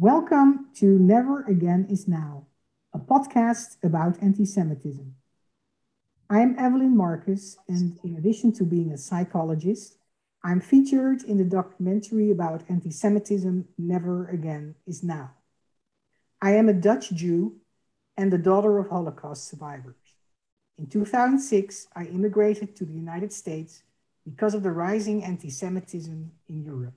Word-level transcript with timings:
Welcome 0.00 0.70
to 0.76 0.98
Never 0.98 1.42
Again 1.42 1.86
is 1.90 2.08
Now, 2.08 2.46
a 2.94 2.98
podcast 2.98 3.76
about 3.84 4.16
anti 4.22 4.46
Semitism. 4.46 5.14
I 6.30 6.40
am 6.40 6.58
Evelyn 6.58 6.96
Marcus, 6.96 7.58
and 7.68 7.98
in 8.02 8.16
addition 8.16 8.50
to 8.54 8.64
being 8.64 8.92
a 8.92 8.96
psychologist, 8.96 9.98
I'm 10.42 10.62
featured 10.62 11.22
in 11.24 11.36
the 11.36 11.44
documentary 11.44 12.30
about 12.30 12.64
anti 12.70 12.90
Semitism 12.90 13.68
Never 13.76 14.26
Again 14.28 14.74
is 14.86 15.02
Now. 15.02 15.32
I 16.40 16.52
am 16.52 16.70
a 16.70 16.80
Dutch 16.88 17.10
Jew 17.10 17.56
and 18.16 18.32
the 18.32 18.38
daughter 18.38 18.78
of 18.78 18.88
Holocaust 18.88 19.50
survivors. 19.50 20.16
In 20.78 20.86
2006, 20.86 21.88
I 21.94 22.04
immigrated 22.04 22.74
to 22.76 22.86
the 22.86 22.94
United 22.94 23.34
States 23.34 23.82
because 24.24 24.54
of 24.54 24.62
the 24.62 24.72
rising 24.72 25.22
anti 25.22 25.50
Semitism 25.50 26.32
in 26.48 26.64
Europe. 26.64 26.94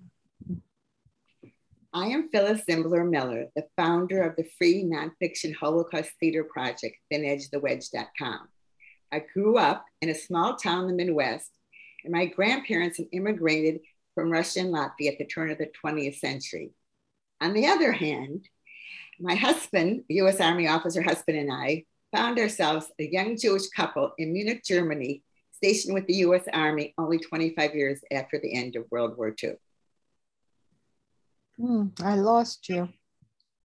I 1.95 2.07
am 2.07 2.29
Phyllis 2.29 2.63
Zimbler 2.65 3.03
Miller, 3.03 3.49
the 3.55 3.67
founder 3.77 4.23
of 4.23 4.35
the 4.35 4.49
free 4.57 4.83
nonfiction 4.83 5.53
Holocaust 5.53 6.09
theater 6.19 6.43
project, 6.43 6.95
ThinEdgeTheWedge.com. 7.13 8.47
I 9.11 9.23
grew 9.31 9.59
up 9.59 9.85
in 10.01 10.09
a 10.09 10.15
small 10.15 10.55
town 10.55 10.81
in 10.81 10.87
the 10.87 11.05
Midwest, 11.05 11.51
and 12.03 12.11
my 12.11 12.25
grandparents 12.25 12.99
immigrated 13.11 13.81
from 14.15 14.31
Russia 14.31 14.61
and 14.61 14.73
Latvia 14.73 15.11
at 15.11 15.19
the 15.19 15.25
turn 15.25 15.51
of 15.51 15.59
the 15.59 15.69
20th 15.85 16.17
century. 16.17 16.71
On 17.41 17.53
the 17.53 17.67
other 17.67 17.91
hand, 17.91 18.49
my 19.19 19.35
husband, 19.35 20.03
US 20.09 20.41
Army 20.41 20.67
officer 20.67 21.03
husband, 21.03 21.37
and 21.37 21.53
I 21.53 21.85
found 22.11 22.39
ourselves 22.39 22.87
a 22.97 23.07
young 23.07 23.37
Jewish 23.37 23.67
couple 23.67 24.13
in 24.17 24.33
Munich, 24.33 24.63
Germany, 24.65 25.21
stationed 25.51 25.93
with 25.93 26.07
the 26.07 26.15
US 26.25 26.45
Army 26.53 26.95
only 26.97 27.19
25 27.19 27.75
years 27.75 27.99
after 28.11 28.39
the 28.39 28.55
end 28.55 28.75
of 28.75 28.89
World 28.89 29.15
War 29.15 29.35
II. 29.43 29.53
Hmm, 31.57 31.87
I 32.01 32.15
lost 32.15 32.69
you. 32.69 32.89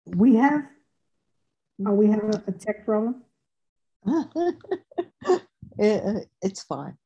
We 0.06 0.36
have, 0.36 0.62
oh, 1.86 1.92
we 1.92 2.08
have 2.08 2.24
a, 2.24 2.42
a 2.48 2.52
tech 2.52 2.84
problem. 2.84 3.22
it, 5.78 6.28
it's 6.42 6.62
fine. 6.62 6.96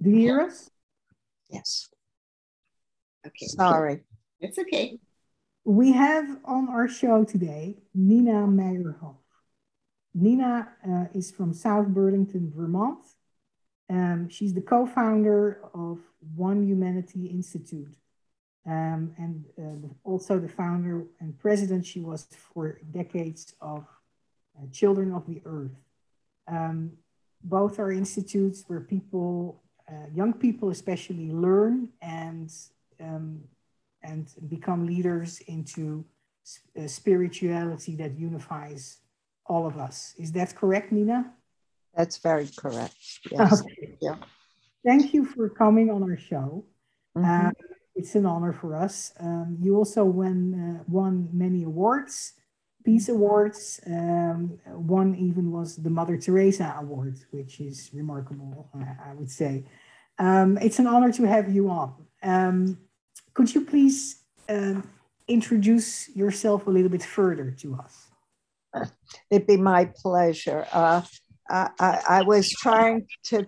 Do 0.00 0.10
you 0.10 0.16
hear 0.16 0.40
us? 0.40 0.70
Yes. 1.50 1.88
Okay. 3.26 3.46
Sorry. 3.46 4.00
It's 4.40 4.58
okay. 4.58 4.98
We 5.64 5.92
have 5.92 6.26
on 6.44 6.68
our 6.68 6.88
show 6.88 7.24
today 7.24 7.78
Nina 7.94 8.46
Meyerhof. 8.46 9.16
Nina 10.14 10.68
uh, 10.86 11.06
is 11.14 11.30
from 11.32 11.52
South 11.52 11.88
Burlington, 11.88 12.52
Vermont. 12.54 13.04
Um, 13.90 14.28
she's 14.28 14.54
the 14.54 14.60
co-founder 14.60 15.60
of 15.74 15.98
One 16.36 16.62
Humanity 16.66 17.26
Institute, 17.26 17.96
um, 18.66 19.12
and 19.18 19.44
uh, 19.58 19.88
also 20.04 20.38
the 20.38 20.48
founder 20.48 21.04
and 21.20 21.38
president 21.38 21.84
she 21.84 22.00
was 22.00 22.26
for 22.52 22.78
decades 22.90 23.54
of 23.60 23.86
uh, 24.56 24.66
Children 24.72 25.12
of 25.12 25.26
the 25.26 25.42
Earth. 25.44 25.76
Um, 26.48 26.92
both 27.42 27.78
are 27.78 27.92
institutes 27.92 28.64
where 28.66 28.80
people, 28.80 29.62
uh, 29.88 30.06
young 30.14 30.32
people 30.32 30.70
especially, 30.70 31.30
learn 31.30 31.90
and 32.00 32.50
um, 33.00 33.40
and 34.02 34.28
become 34.48 34.86
leaders 34.86 35.40
into 35.46 36.04
uh, 36.78 36.86
spirituality 36.86 37.96
that 37.96 38.18
unifies 38.18 38.98
all 39.46 39.66
of 39.66 39.78
us. 39.78 40.14
Is 40.18 40.32
that 40.32 40.54
correct, 40.54 40.92
Nina? 40.92 41.32
That's 41.96 42.18
very 42.18 42.48
correct. 42.56 42.94
Yes. 43.30 43.62
Okay. 43.62 43.96
Yeah. 44.00 44.16
Thank 44.84 45.14
you 45.14 45.24
for 45.24 45.48
coming 45.48 45.90
on 45.90 46.02
our 46.02 46.16
show. 46.16 46.64
Mm-hmm. 47.16 47.48
Uh, 47.94 48.00
it's 48.00 48.14
an 48.14 48.26
honor 48.26 48.52
for 48.52 48.74
us. 48.74 49.12
Um, 49.20 49.56
you 49.60 49.76
also 49.76 50.04
won, 50.04 50.54
uh, 50.54 50.84
won 50.88 51.28
many 51.32 51.64
awards, 51.64 52.34
peace 52.84 53.08
awards. 53.08 53.80
Um, 53.86 54.58
one 54.66 55.14
even 55.16 55.50
was 55.50 55.76
the 55.76 55.90
Mother 55.90 56.16
Teresa 56.16 56.74
Award, 56.80 57.18
which 57.30 57.60
is 57.60 57.90
remarkable, 57.92 58.68
I 58.74 59.14
would 59.14 59.30
say. 59.30 59.64
Um, 60.18 60.58
it's 60.58 60.78
an 60.78 60.86
honor 60.86 61.12
to 61.12 61.24
have 61.24 61.52
you 61.52 61.68
on. 61.70 61.94
Um, 62.22 62.78
could 63.32 63.54
you 63.54 63.64
please 63.64 64.22
um, 64.48 64.88
introduce 65.26 66.08
yourself 66.14 66.66
a 66.66 66.70
little 66.70 66.90
bit 66.90 67.02
further 67.02 67.50
to 67.50 67.74
us? 67.74 68.10
It'd 69.30 69.46
be 69.46 69.56
my 69.56 69.90
pleasure. 69.96 70.66
Uh, 70.72 71.02
I, 71.48 71.70
I, 71.78 72.02
I 72.08 72.22
was 72.22 72.50
trying 72.50 73.06
to 73.24 73.46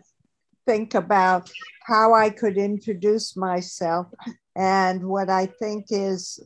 think 0.67 0.95
about 0.95 1.51
how 1.85 2.15
I 2.15 2.31
could 2.31 2.59
introduce 2.59 3.37
myself. 3.37 4.09
And 4.55 5.05
what 5.05 5.31
I 5.31 5.47
think 5.47 5.87
is, 5.91 6.41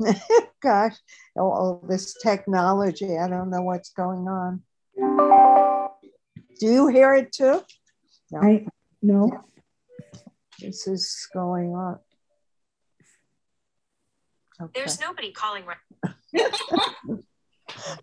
gosh, 0.62 0.96
all 1.36 1.84
this 1.88 2.14
technology, 2.22 3.16
I 3.16 3.28
don't 3.28 3.50
know 3.50 3.62
what's 3.62 3.90
going 3.90 4.28
on. 4.28 4.62
Do 6.60 6.66
you 6.66 6.88
hear 6.88 7.14
it 7.14 7.32
too? 7.32 7.62
No. 8.32 8.40
I, 8.42 8.66
no. 9.00 9.44
This 10.58 10.88
is 10.88 11.28
going 11.32 11.70
on. 11.74 11.98
Okay. 14.60 14.72
There's 14.74 15.00
nobody 15.00 15.30
calling 15.30 15.64
right. 15.64 16.14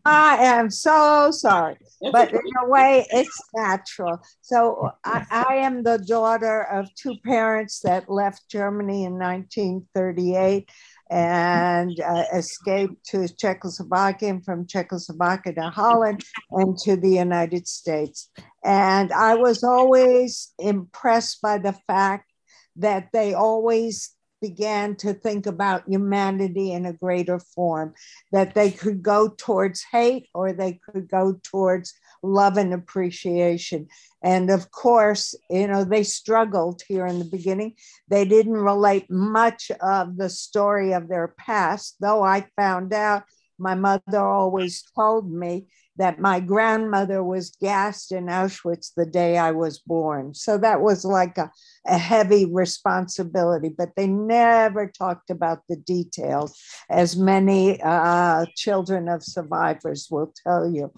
I 0.05 0.37
am 0.37 0.69
so 0.69 1.29
sorry, 1.31 1.77
but 2.11 2.31
in 2.31 2.41
a 2.63 2.69
way, 2.69 3.05
it's 3.11 3.39
natural. 3.55 4.19
So 4.41 4.91
I, 5.03 5.25
I, 5.31 5.55
am 5.55 5.83
the 5.83 5.97
daughter 5.97 6.63
of 6.63 6.93
two 6.95 7.15
parents 7.25 7.81
that 7.81 8.09
left 8.09 8.49
Germany 8.49 9.05
in 9.05 9.13
1938 9.13 10.69
and 11.09 11.99
uh, 11.99 12.23
escaped 12.33 13.05
to 13.07 13.27
Czechoslovakia 13.27 14.29
and 14.29 14.45
from 14.45 14.65
Czechoslovakia 14.65 15.53
to 15.53 15.69
Holland 15.69 16.23
and 16.51 16.77
to 16.79 16.95
the 16.95 17.11
United 17.11 17.67
States. 17.67 18.29
And 18.63 19.11
I 19.11 19.35
was 19.35 19.63
always 19.63 20.53
impressed 20.57 21.41
by 21.41 21.59
the 21.59 21.73
fact 21.87 22.31
that 22.77 23.09
they 23.13 23.33
always 23.33 24.14
began 24.41 24.95
to 24.97 25.13
think 25.13 25.45
about 25.45 25.87
humanity 25.87 26.71
in 26.71 26.85
a 26.85 26.93
greater 26.93 27.39
form, 27.39 27.93
that 28.31 28.53
they 28.53 28.71
could 28.71 29.01
go 29.01 29.29
towards 29.29 29.83
hate 29.91 30.27
or 30.33 30.53
they 30.53 30.79
could 30.89 31.07
go 31.07 31.39
towards 31.43 31.93
love 32.21 32.57
and 32.57 32.73
appreciation. 32.73 33.87
And 34.21 34.49
of 34.49 34.71
course, 34.71 35.35
you 35.49 35.67
know, 35.67 35.83
they 35.83 36.03
struggled 36.03 36.81
here 36.87 37.05
in 37.05 37.19
the 37.19 37.25
beginning. 37.25 37.75
They 38.09 38.25
didn't 38.25 38.53
relate 38.53 39.09
much 39.09 39.71
of 39.81 40.17
the 40.17 40.29
story 40.29 40.93
of 40.93 41.07
their 41.07 41.33
past, 41.37 41.95
though 41.99 42.23
I 42.23 42.47
found 42.55 42.93
out 42.93 43.23
my 43.57 43.75
mother 43.75 44.19
always 44.19 44.83
told 44.95 45.31
me 45.31 45.67
that 45.97 46.19
my 46.19 46.39
grandmother 46.39 47.23
was 47.23 47.51
gassed 47.61 48.11
in 48.11 48.25
Auschwitz 48.25 48.91
the 48.95 49.05
day 49.05 49.37
I 49.37 49.51
was 49.51 49.79
born. 49.79 50.33
So 50.33 50.57
that 50.57 50.81
was 50.81 51.05
like 51.05 51.37
a, 51.37 51.51
a 51.87 51.97
heavy 51.97 52.45
responsibility, 52.45 53.69
but 53.69 53.91
they 53.95 54.07
never 54.07 54.87
talked 54.87 55.29
about 55.29 55.61
the 55.69 55.77
details, 55.77 56.59
as 56.89 57.15
many 57.15 57.81
uh, 57.81 58.45
children 58.55 59.07
of 59.07 59.23
survivors 59.23 60.07
will 60.11 60.33
tell 60.45 60.69
you. 60.69 60.91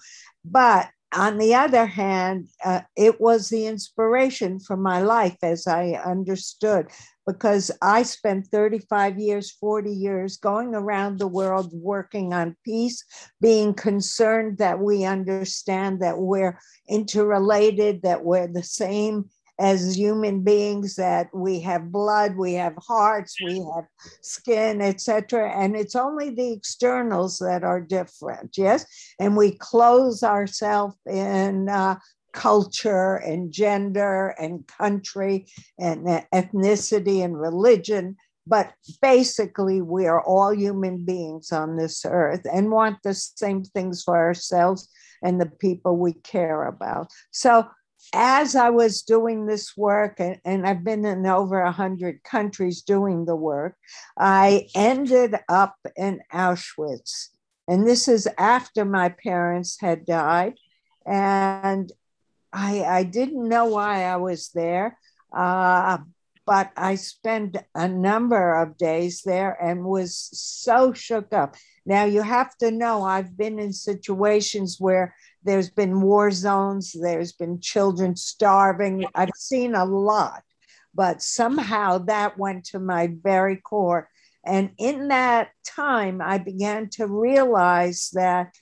But 0.44 0.90
on 1.14 1.38
the 1.38 1.56
other 1.56 1.86
hand, 1.86 2.50
uh, 2.64 2.82
it 2.96 3.22
was 3.22 3.50
the 3.50 3.66
inspiration 3.66 4.60
for 4.60 4.76
my 4.76 5.02
life 5.02 5.38
as 5.42 5.66
I 5.66 5.92
understood, 5.92 6.88
because 7.26 7.72
I 7.82 8.04
spent 8.04 8.48
35 8.48 9.18
years, 9.18 9.52
40 9.52 9.92
years 9.92 10.38
going 10.38 10.76
around 10.76 11.20
the 11.20 11.28
world 11.28 11.72
working 11.74 12.34
on 12.34 12.58
peace, 12.66 13.04
being 13.42 13.74
concerned 13.74 14.58
that 14.58 14.80
we 14.80 15.06
understand 15.06 16.02
that 16.02 16.18
we're 16.18 16.60
interrelated, 16.90 18.02
that 18.04 18.24
we're 18.24 18.48
the 18.48 18.64
same 18.64 19.30
as 19.60 19.98
human 19.98 20.42
beings 20.42 20.96
that 20.96 21.28
we 21.34 21.60
have 21.60 21.92
blood 21.92 22.36
we 22.36 22.54
have 22.54 22.76
hearts 22.78 23.36
we 23.44 23.58
have 23.58 23.86
skin 24.22 24.82
etc 24.82 25.52
and 25.52 25.76
it's 25.76 25.96
only 25.96 26.30
the 26.30 26.52
externals 26.52 27.40
that 27.40 27.64
are 27.64 27.82
different 27.82 28.58
yes? 28.58 28.86
And 29.20 29.36
we 29.36 29.52
close 29.52 30.24
ourselves 30.24 30.96
in 31.06 31.70
uh, 31.70 31.98
culture 32.34 33.16
and 33.16 33.52
gender 33.52 34.36
and 34.40 34.68
country 34.68 35.48
and 35.80 36.06
ethnicity 36.34 37.24
and 37.24 37.40
religion 37.40 38.16
but 38.46 38.74
basically 39.02 39.82
we 39.82 40.08
are 40.08 40.22
all 40.22 40.54
human 40.54 41.04
beings 41.04 41.52
on 41.52 41.78
this 41.78 42.06
earth 42.06 42.46
and 42.52 42.72
want 42.72 42.98
the 43.04 43.14
same 43.14 43.64
things 43.64 44.04
for 44.04 44.16
ourselves 44.16 44.88
and 45.24 45.42
the 45.42 45.52
people 45.60 45.98
we 45.98 46.14
care 46.14 46.66
about. 46.66 47.12
So 47.32 47.66
as 48.14 48.56
I 48.56 48.70
was 48.70 49.02
doing 49.02 49.46
this 49.46 49.76
work, 49.76 50.20
and, 50.20 50.40
and 50.46 50.68
I've 50.68 50.84
been 50.84 51.06
in 51.06 51.26
over 51.26 51.64
100 51.64 52.24
countries 52.24 52.82
doing 52.82 53.26
the 53.26 53.36
work, 53.36 53.76
I 54.18 54.68
ended 54.76 55.36
up 55.50 55.76
in 55.96 56.22
Auschwitz. 56.34 57.30
And 57.68 57.86
this 57.86 58.08
is 58.08 58.28
after 58.38 58.86
my 58.86 59.10
parents 59.10 59.80
had 59.80 60.06
died. 60.06 60.56
And 61.06 61.92
I, 62.54 62.84
I 62.84 63.04
didn't 63.04 63.48
know 63.48 63.66
why 63.66 64.06
I 64.06 64.16
was 64.18 64.50
there. 64.50 64.98
Uh, 65.36 66.00
but 66.48 66.72
I 66.78 66.96
spent 66.96 67.58
a 67.76 67.90
number 67.90 68.56
of 68.56 68.78
days 68.78 69.22
there 69.26 69.62
and 69.62 69.84
was 69.84 70.16
so 70.16 70.94
shook 70.94 71.34
up. 71.34 71.58
Now, 71.86 72.06
you 72.06 72.22
have 72.22 72.58
to 72.60 72.72
know 72.72 73.04
I've 73.04 73.38
been 73.38 73.60
in 73.60 73.74
situations 73.74 74.78
where 74.80 75.14
there's 75.44 75.70
been 75.70 76.00
war 76.00 76.32
zones, 76.32 76.96
there's 77.00 77.34
been 77.34 77.60
children 77.60 78.16
starving. 78.16 79.06
I've 79.14 79.30
seen 79.36 79.76
a 79.76 79.84
lot, 79.84 80.42
but 80.96 81.22
somehow 81.22 81.98
that 82.00 82.40
went 82.40 82.64
to 82.68 82.80
my 82.80 83.12
very 83.22 83.58
core. 83.58 84.10
And 84.46 84.72
in 84.78 85.10
that 85.10 85.50
time, 85.66 86.22
I 86.22 86.38
began 86.38 86.90
to 86.92 87.08
realize 87.08 88.10
that 88.14 88.56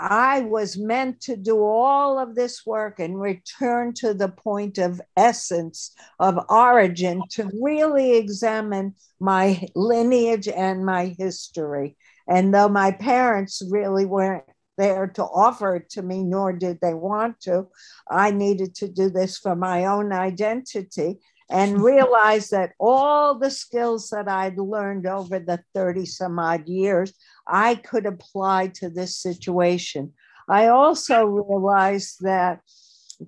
I 0.00 0.40
was 0.40 0.78
meant 0.78 1.20
to 1.22 1.36
do 1.36 1.62
all 1.62 2.18
of 2.18 2.34
this 2.34 2.64
work 2.64 2.98
and 3.00 3.20
return 3.20 3.92
to 3.94 4.14
the 4.14 4.30
point 4.30 4.78
of 4.78 4.98
essence, 5.14 5.94
of 6.18 6.38
origin, 6.48 7.22
to 7.32 7.50
really 7.60 8.16
examine 8.16 8.94
my 9.20 9.66
lineage 9.74 10.48
and 10.48 10.86
my 10.86 11.14
history. 11.18 11.98
And 12.26 12.54
though 12.54 12.68
my 12.70 12.92
parents 12.92 13.62
really 13.70 14.06
weren't 14.06 14.44
there 14.78 15.06
to 15.08 15.22
offer 15.22 15.76
it 15.76 15.90
to 15.90 16.02
me, 16.02 16.22
nor 16.22 16.54
did 16.54 16.78
they 16.80 16.94
want 16.94 17.38
to, 17.40 17.66
I 18.10 18.30
needed 18.30 18.74
to 18.76 18.88
do 18.88 19.10
this 19.10 19.36
for 19.36 19.54
my 19.54 19.84
own 19.84 20.12
identity 20.12 21.20
and 21.50 21.82
realize 21.82 22.48
that 22.50 22.72
all 22.78 23.38
the 23.38 23.50
skills 23.50 24.08
that 24.10 24.28
I'd 24.28 24.58
learned 24.58 25.06
over 25.06 25.38
the 25.38 25.60
30 25.74 26.06
some 26.06 26.38
odd 26.38 26.68
years 26.68 27.12
I 27.46 27.74
could 27.74 28.06
apply 28.06 28.68
to 28.74 28.88
this 28.88 29.16
situation. 29.16 30.12
I 30.48 30.68
also 30.68 31.24
realized 31.24 32.18
that 32.20 32.60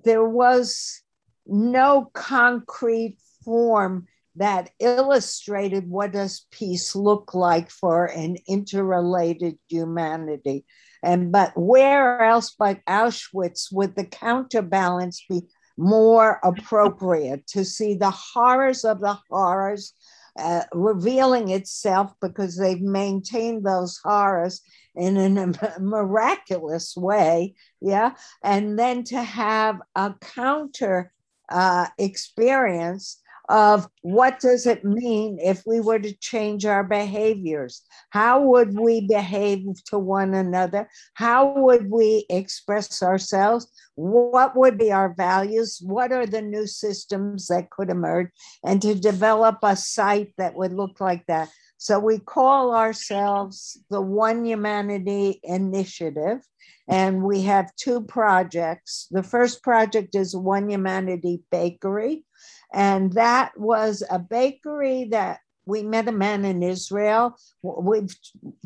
there 0.03 0.23
was 0.23 1.01
no 1.45 2.09
concrete 2.13 3.17
form 3.43 4.07
that 4.35 4.71
illustrated 4.79 5.89
what 5.89 6.11
does 6.11 6.47
peace 6.51 6.95
look 6.95 7.33
like 7.33 7.69
for 7.69 8.05
an 8.05 8.37
interrelated 8.47 9.59
humanity 9.69 10.65
and 11.03 11.31
but 11.31 11.51
where 11.55 12.21
else 12.21 12.55
but 12.57 12.79
auschwitz 12.85 13.71
would 13.71 13.95
the 13.95 14.05
counterbalance 14.05 15.23
be 15.29 15.43
more 15.77 16.39
appropriate 16.43 17.47
to 17.47 17.65
see 17.65 17.95
the 17.95 18.11
horrors 18.11 18.83
of 18.85 18.99
the 18.99 19.17
horrors 19.29 19.93
uh, 20.37 20.63
revealing 20.73 21.49
itself 21.49 22.13
because 22.21 22.57
they've 22.57 22.81
maintained 22.81 23.63
those 23.63 23.99
horrors 24.03 24.61
in 24.95 25.17
a 25.37 25.79
miraculous 25.79 26.95
way. 26.95 27.53
Yeah. 27.81 28.13
And 28.43 28.77
then 28.77 29.03
to 29.05 29.21
have 29.21 29.79
a 29.95 30.13
counter 30.21 31.11
uh, 31.49 31.87
experience 31.97 33.21
of 33.49 33.87
what 34.01 34.39
does 34.39 34.65
it 34.65 34.85
mean 34.85 35.37
if 35.41 35.63
we 35.65 35.79
were 35.79 35.99
to 35.99 36.15
change 36.17 36.65
our 36.65 36.83
behaviors? 36.83 37.81
How 38.09 38.41
would 38.41 38.77
we 38.79 39.07
behave 39.07 39.65
to 39.87 39.99
one 39.99 40.33
another? 40.33 40.89
How 41.15 41.53
would 41.57 41.89
we 41.89 42.25
express 42.29 43.03
ourselves? 43.03 43.67
What 43.95 44.55
would 44.55 44.77
be 44.77 44.91
our 44.91 45.13
values? 45.13 45.79
What 45.83 46.11
are 46.11 46.25
the 46.25 46.41
new 46.41 46.67
systems 46.67 47.47
that 47.47 47.69
could 47.69 47.89
emerge? 47.89 48.29
And 48.63 48.81
to 48.81 48.95
develop 48.95 49.57
a 49.63 49.75
site 49.75 50.33
that 50.37 50.55
would 50.55 50.73
look 50.73 50.99
like 50.99 51.25
that. 51.27 51.49
So 51.77 51.99
we 51.99 52.19
call 52.19 52.73
ourselves 52.73 53.77
the 53.89 54.01
one 54.01 54.45
humanity 54.45 55.41
initiative 55.43 56.39
and 56.87 57.23
we 57.23 57.41
have 57.41 57.75
two 57.75 58.01
projects. 58.01 59.07
The 59.11 59.23
first 59.23 59.63
project 59.63 60.15
is 60.15 60.35
one 60.35 60.69
humanity 60.69 61.43
bakery 61.51 62.25
and 62.73 63.13
that 63.13 63.57
was 63.57 64.03
a 64.09 64.19
bakery 64.19 65.05
that 65.11 65.39
we 65.65 65.81
met 65.81 66.07
a 66.07 66.11
man 66.11 66.43
in 66.45 66.61
Israel. 66.61 67.37
With 67.61 68.13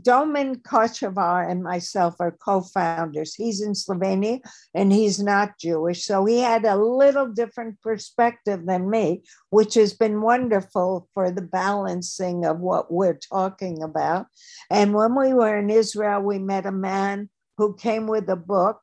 Domen 0.01 0.61
Kochevar 0.63 1.49
and 1.49 1.63
myself 1.63 2.15
are 2.19 2.31
co-founders. 2.31 3.35
He's 3.35 3.61
in 3.61 3.73
Slovenia 3.73 4.39
and 4.73 4.91
he's 4.91 5.21
not 5.21 5.59
Jewish. 5.59 6.05
So 6.05 6.25
he 6.25 6.39
had 6.39 6.65
a 6.65 6.75
little 6.75 7.27
different 7.27 7.79
perspective 7.81 8.65
than 8.65 8.89
me, 8.89 9.23
which 9.51 9.75
has 9.75 9.93
been 9.93 10.21
wonderful 10.21 11.07
for 11.13 11.29
the 11.29 11.43
balancing 11.43 12.45
of 12.45 12.59
what 12.59 12.91
we're 12.91 13.19
talking 13.31 13.83
about. 13.83 14.25
And 14.71 14.93
when 14.93 15.15
we 15.15 15.33
were 15.33 15.57
in 15.57 15.69
Israel, 15.69 16.21
we 16.21 16.39
met 16.39 16.65
a 16.65 16.71
man 16.71 17.29
who 17.57 17.75
came 17.75 18.07
with 18.07 18.27
a 18.29 18.35
book 18.35 18.81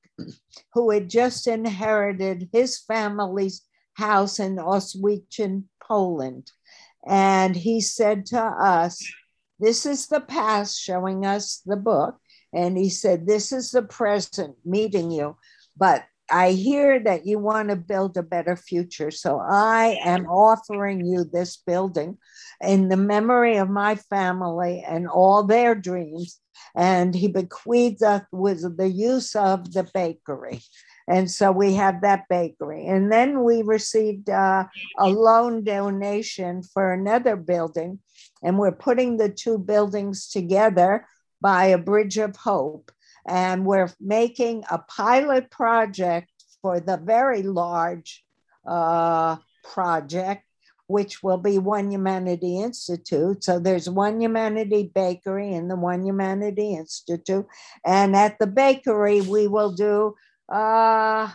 who 0.72 0.90
had 0.90 1.10
just 1.10 1.48
inherited 1.48 2.48
his 2.52 2.78
family's 2.78 3.62
house 3.94 4.38
in 4.38 4.56
Auschwitz, 4.56 5.64
Poland. 5.82 6.50
And 7.06 7.55
he 7.55 7.81
said 7.81 8.26
to 8.26 8.41
us, 8.41 9.02
This 9.58 9.87
is 9.87 10.06
the 10.06 10.20
past, 10.20 10.81
showing 10.81 11.26
us 11.26 11.62
the 11.64 11.76
book. 11.76 12.19
And 12.52 12.76
he 12.76 12.88
said, 12.88 13.26
This 13.26 13.52
is 13.52 13.70
the 13.70 13.82
present, 13.82 14.56
meeting 14.64 15.11
you. 15.11 15.37
But 15.76 16.05
I 16.31 16.52
hear 16.52 17.00
that 17.00 17.26
you 17.26 17.38
want 17.38 17.69
to 17.69 17.76
build 17.76 18.17
a 18.17 18.23
better 18.23 18.56
future. 18.56 19.11
So 19.11 19.38
I 19.38 19.99
am 20.02 20.26
offering 20.26 21.05
you 21.05 21.25
this 21.25 21.58
building 21.58 22.17
in 22.62 22.88
the 22.88 22.96
memory 22.96 23.58
of 23.58 23.69
my 23.69 23.96
family 23.96 24.82
and 24.87 25.06
all 25.06 25.44
their 25.44 25.75
dreams. 25.75 26.41
And 26.75 27.14
he 27.14 27.29
bequeathed 27.29 28.02
us 28.02 28.23
with 28.32 28.76
the 28.76 28.88
use 28.88 29.37
of 29.37 29.73
the 29.73 29.88
bakery. 29.93 30.62
And 31.06 31.30
so 31.30 31.52
we 31.52 31.74
have 31.74 32.00
that 32.00 32.28
bakery. 32.28 32.86
And 32.86 33.12
then 33.12 33.44
we 33.44 33.62
received 33.62 34.30
uh, 34.30 34.64
a 34.98 35.08
loan 35.08 35.64
donation 35.64 36.62
for 36.62 36.92
another 36.92 37.36
building. 37.36 37.98
And 38.42 38.58
we're 38.58 38.72
putting 38.72 39.16
the 39.16 39.28
two 39.28 39.58
buildings 39.58 40.28
together 40.28 41.06
by 41.40 41.66
a 41.66 41.78
bridge 41.78 42.16
of 42.16 42.36
hope. 42.36 42.90
And 43.26 43.66
we're 43.66 43.90
making 44.00 44.64
a 44.70 44.78
pilot 44.78 45.50
project 45.50 46.30
for 46.62 46.80
the 46.80 46.96
very 46.96 47.42
large 47.42 48.24
uh, 48.66 49.36
project, 49.62 50.44
which 50.86 51.22
will 51.22 51.38
be 51.38 51.58
One 51.58 51.90
Humanity 51.90 52.60
Institute. 52.60 53.44
So 53.44 53.58
there's 53.58 53.88
One 53.88 54.20
Humanity 54.20 54.90
Bakery 54.94 55.52
and 55.54 55.70
the 55.70 55.76
One 55.76 56.04
Humanity 56.04 56.74
Institute. 56.74 57.46
And 57.84 58.16
at 58.16 58.38
the 58.38 58.46
bakery, 58.46 59.20
we 59.20 59.46
will 59.48 59.72
do 59.72 60.14
uh, 60.49 61.31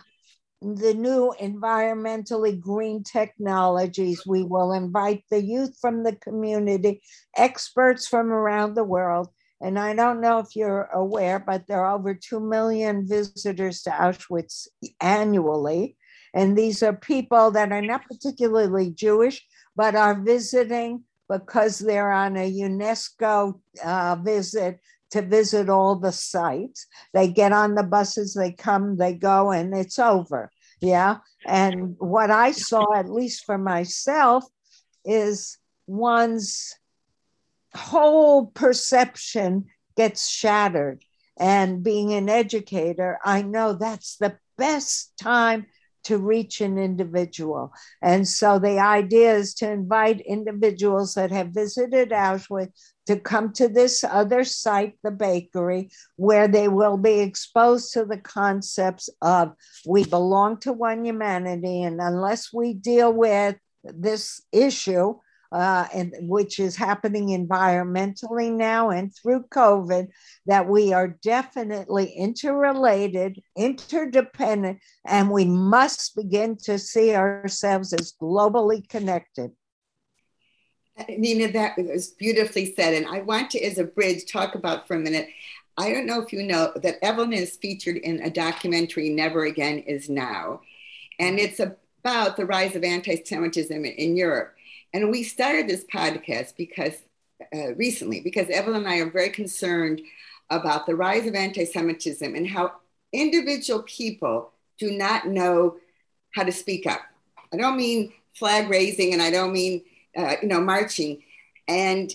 the 0.62 0.94
new 0.94 1.34
environmentally 1.40 2.58
green 2.60 3.02
technologies. 3.02 4.22
We 4.26 4.42
will 4.42 4.72
invite 4.72 5.24
the 5.30 5.42
youth 5.42 5.76
from 5.80 6.04
the 6.04 6.16
community, 6.16 7.02
experts 7.36 8.06
from 8.06 8.30
around 8.32 8.74
the 8.74 8.84
world. 8.84 9.28
And 9.62 9.78
I 9.78 9.94
don't 9.94 10.20
know 10.20 10.38
if 10.38 10.56
you're 10.56 10.88
aware, 10.92 11.38
but 11.38 11.66
there 11.66 11.84
are 11.84 11.96
over 11.96 12.14
2 12.14 12.40
million 12.40 13.06
visitors 13.06 13.82
to 13.82 13.90
Auschwitz 13.90 14.68
annually. 15.00 15.96
And 16.32 16.56
these 16.56 16.82
are 16.82 16.94
people 16.94 17.50
that 17.52 17.72
are 17.72 17.82
not 17.82 18.06
particularly 18.06 18.90
Jewish, 18.90 19.44
but 19.76 19.94
are 19.94 20.14
visiting 20.14 21.04
because 21.28 21.78
they're 21.78 22.10
on 22.12 22.36
a 22.36 22.52
UNESCO 22.52 23.60
uh, 23.84 24.16
visit 24.16 24.80
to 25.10 25.22
visit 25.22 25.68
all 25.68 25.96
the 25.96 26.12
sites. 26.12 26.86
They 27.12 27.28
get 27.28 27.52
on 27.52 27.74
the 27.74 27.82
buses, 27.82 28.34
they 28.34 28.52
come, 28.52 28.96
they 28.96 29.14
go, 29.14 29.50
and 29.50 29.74
it's 29.74 29.98
over. 29.98 30.50
Yeah. 30.80 31.18
And 31.46 31.96
what 31.98 32.30
I 32.30 32.52
saw, 32.52 32.94
at 32.94 33.10
least 33.10 33.44
for 33.44 33.58
myself, 33.58 34.44
is 35.04 35.58
one's 35.86 36.76
whole 37.74 38.46
perception 38.46 39.66
gets 39.96 40.28
shattered. 40.28 41.04
And 41.38 41.82
being 41.82 42.12
an 42.12 42.28
educator, 42.28 43.18
I 43.24 43.42
know 43.42 43.72
that's 43.72 44.16
the 44.16 44.36
best 44.58 45.12
time 45.18 45.66
to 46.04 46.18
reach 46.18 46.60
an 46.60 46.78
individual. 46.78 47.72
And 48.02 48.26
so 48.26 48.58
the 48.58 48.78
idea 48.78 49.34
is 49.34 49.54
to 49.54 49.70
invite 49.70 50.20
individuals 50.20 51.14
that 51.14 51.30
have 51.30 51.48
visited 51.48 52.10
Auschwitz 52.10 52.72
to 53.10 53.18
come 53.18 53.52
to 53.52 53.66
this 53.66 54.04
other 54.04 54.44
site, 54.44 54.94
the 55.02 55.10
bakery, 55.10 55.90
where 56.14 56.46
they 56.46 56.68
will 56.68 56.96
be 56.96 57.18
exposed 57.18 57.92
to 57.92 58.04
the 58.04 58.18
concepts 58.18 59.10
of 59.20 59.52
we 59.84 60.04
belong 60.04 60.56
to 60.60 60.72
one 60.72 61.04
humanity. 61.04 61.82
And 61.82 62.00
unless 62.00 62.52
we 62.52 62.72
deal 62.72 63.12
with 63.12 63.56
this 63.82 64.42
issue, 64.52 65.16
uh, 65.50 65.88
and 65.92 66.14
which 66.20 66.60
is 66.60 66.76
happening 66.76 67.30
environmentally 67.30 68.52
now 68.52 68.90
and 68.90 69.12
through 69.12 69.42
COVID, 69.50 70.06
that 70.46 70.68
we 70.68 70.92
are 70.92 71.18
definitely 71.24 72.12
interrelated, 72.12 73.42
interdependent, 73.56 74.78
and 75.04 75.32
we 75.32 75.44
must 75.44 76.14
begin 76.14 76.56
to 76.56 76.78
see 76.78 77.16
ourselves 77.16 77.92
as 77.92 78.12
globally 78.22 78.88
connected. 78.88 79.50
Nina, 81.08 81.52
that 81.52 81.76
was 81.78 82.08
beautifully 82.08 82.74
said. 82.74 82.94
And 82.94 83.06
I 83.06 83.20
want 83.20 83.50
to, 83.50 83.60
as 83.60 83.78
a 83.78 83.84
bridge, 83.84 84.30
talk 84.30 84.54
about 84.54 84.86
for 84.86 84.94
a 84.94 85.00
minute. 85.00 85.28
I 85.76 85.92
don't 85.92 86.06
know 86.06 86.20
if 86.20 86.32
you 86.32 86.42
know 86.42 86.72
that 86.76 87.02
Evelyn 87.02 87.32
is 87.32 87.56
featured 87.56 87.96
in 87.96 88.20
a 88.22 88.30
documentary, 88.30 89.08
Never 89.10 89.44
Again 89.44 89.78
Is 89.78 90.08
Now. 90.08 90.60
And 91.18 91.38
it's 91.38 91.60
about 91.60 92.36
the 92.36 92.46
rise 92.46 92.76
of 92.76 92.84
anti 92.84 93.22
Semitism 93.24 93.84
in 93.84 94.16
Europe. 94.16 94.54
And 94.92 95.10
we 95.10 95.22
started 95.22 95.68
this 95.68 95.84
podcast 95.84 96.56
because 96.56 96.94
uh, 97.54 97.74
recently, 97.76 98.20
because 98.20 98.50
Evelyn 98.50 98.80
and 98.80 98.88
I 98.88 98.98
are 98.98 99.10
very 99.10 99.30
concerned 99.30 100.00
about 100.50 100.86
the 100.86 100.96
rise 100.96 101.26
of 101.26 101.34
anti 101.34 101.64
Semitism 101.64 102.34
and 102.34 102.48
how 102.48 102.72
individual 103.12 103.82
people 103.82 104.52
do 104.78 104.90
not 104.90 105.28
know 105.28 105.76
how 106.34 106.42
to 106.42 106.52
speak 106.52 106.86
up. 106.86 107.00
I 107.52 107.56
don't 107.56 107.76
mean 107.76 108.12
flag 108.34 108.68
raising 108.68 109.12
and 109.12 109.22
I 109.22 109.30
don't 109.30 109.52
mean, 109.52 109.82
uh, 110.16 110.36
you 110.42 110.48
know, 110.48 110.60
marching. 110.60 111.22
And 111.68 112.12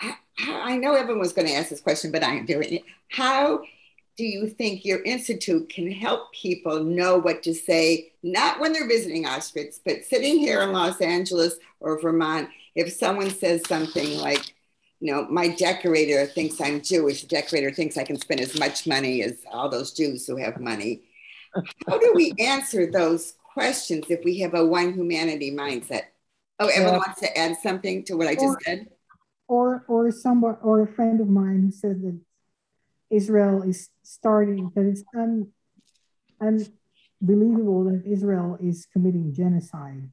I, 0.00 0.14
I 0.38 0.76
know 0.76 0.94
everyone 0.94 1.20
was 1.20 1.32
going 1.32 1.48
to 1.48 1.54
ask 1.54 1.70
this 1.70 1.80
question, 1.80 2.12
but 2.12 2.22
I 2.22 2.34
am 2.34 2.46
doing 2.46 2.74
it. 2.74 2.82
How 3.08 3.62
do 4.16 4.24
you 4.24 4.48
think 4.48 4.84
your 4.84 5.02
institute 5.02 5.68
can 5.68 5.90
help 5.90 6.32
people 6.32 6.84
know 6.84 7.18
what 7.18 7.42
to 7.44 7.54
say, 7.54 8.12
not 8.22 8.60
when 8.60 8.72
they're 8.72 8.88
visiting 8.88 9.24
Auschwitz, 9.24 9.80
but 9.84 10.04
sitting 10.04 10.38
here 10.38 10.60
in 10.62 10.72
Los 10.72 11.00
Angeles 11.00 11.56
or 11.80 12.00
Vermont, 12.00 12.48
if 12.74 12.92
someone 12.92 13.30
says 13.30 13.62
something 13.66 14.18
like, 14.18 14.54
you 15.00 15.12
know, 15.12 15.26
my 15.28 15.48
decorator 15.48 16.26
thinks 16.26 16.60
I'm 16.60 16.82
Jewish, 16.82 17.22
the 17.22 17.26
decorator 17.28 17.72
thinks 17.72 17.96
I 17.96 18.04
can 18.04 18.20
spend 18.20 18.40
as 18.40 18.58
much 18.58 18.86
money 18.86 19.22
as 19.22 19.38
all 19.50 19.68
those 19.68 19.92
Jews 19.92 20.26
who 20.26 20.36
have 20.36 20.60
money. 20.60 21.02
How 21.86 21.98
do 21.98 22.12
we 22.14 22.32
answer 22.38 22.90
those 22.90 23.34
questions 23.52 24.06
if 24.08 24.24
we 24.24 24.38
have 24.40 24.54
a 24.54 24.64
one 24.64 24.94
humanity 24.94 25.50
mindset? 25.50 26.04
Oh, 26.62 26.68
everyone 26.68 26.98
wants 26.98 27.20
to 27.20 27.36
add 27.36 27.56
something 27.62 28.04
to 28.04 28.16
what 28.16 28.28
I 28.28 28.34
just 28.34 28.44
or, 28.44 28.58
said? 28.64 28.86
Or 29.48 29.84
or 29.88 30.10
someone 30.12 30.56
or 30.62 30.82
a 30.82 30.86
friend 30.86 31.20
of 31.20 31.28
mine 31.28 31.62
who 31.64 31.72
said 31.72 32.02
that 32.02 32.18
Israel 33.10 33.62
is 33.62 33.88
starting, 34.02 34.70
that 34.74 34.86
it's 34.86 35.02
un, 35.14 35.48
unbelievable 36.40 37.84
that 37.84 38.02
Israel 38.06 38.58
is 38.62 38.86
committing 38.92 39.34
genocide 39.34 40.08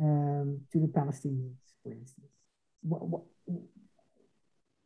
um, 0.00 0.60
to 0.72 0.80
the 0.80 0.88
Palestinians, 0.88 1.62
for 1.82 1.92
instance. 1.92 2.32
What, 2.82 3.06
what, 3.06 3.22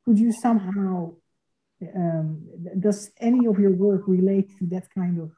could 0.05 0.19
you 0.19 0.33
somehow, 0.33 1.15
um, 1.97 2.47
does 2.79 3.11
any 3.19 3.47
of 3.47 3.59
your 3.59 3.73
work 3.73 4.03
relate 4.07 4.49
to 4.59 4.67
that 4.67 4.87
kind 4.95 5.21
of 5.21 5.33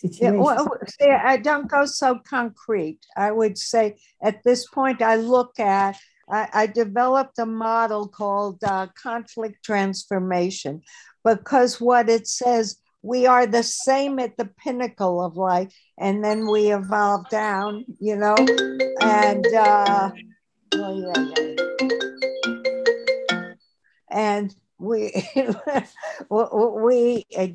situation? 0.00 0.34
Yeah, 0.34 0.40
well, 0.40 0.78
I 1.00 1.36
don't 1.36 1.68
go 1.68 1.84
so 1.84 2.18
concrete. 2.18 3.00
I 3.16 3.30
would 3.30 3.58
say 3.58 3.96
at 4.22 4.42
this 4.42 4.66
point, 4.66 5.02
I 5.02 5.16
look 5.16 5.58
at 5.60 5.96
I, 6.28 6.48
I, 6.52 6.66
developed 6.66 7.38
a 7.40 7.46
model 7.46 8.06
called 8.06 8.62
uh, 8.62 8.86
conflict 8.94 9.64
transformation 9.64 10.82
because 11.24 11.80
what 11.80 12.08
it 12.08 12.28
says, 12.28 12.76
we 13.02 13.26
are 13.26 13.46
the 13.46 13.62
same 13.62 14.18
at 14.18 14.36
the 14.36 14.44
pinnacle 14.62 15.24
of 15.24 15.36
life, 15.36 15.74
and 15.98 16.22
then 16.22 16.46
we 16.46 16.72
evolve 16.72 17.28
down, 17.30 17.84
you 17.98 18.14
know, 18.14 18.36
and 19.00 19.46
uh, 19.54 20.10
oh, 20.74 21.14
yeah, 21.16 21.56
yeah. 23.30 23.52
and 24.10 24.54
we 24.80 25.12
we 26.30 27.26
uh, 27.36 27.48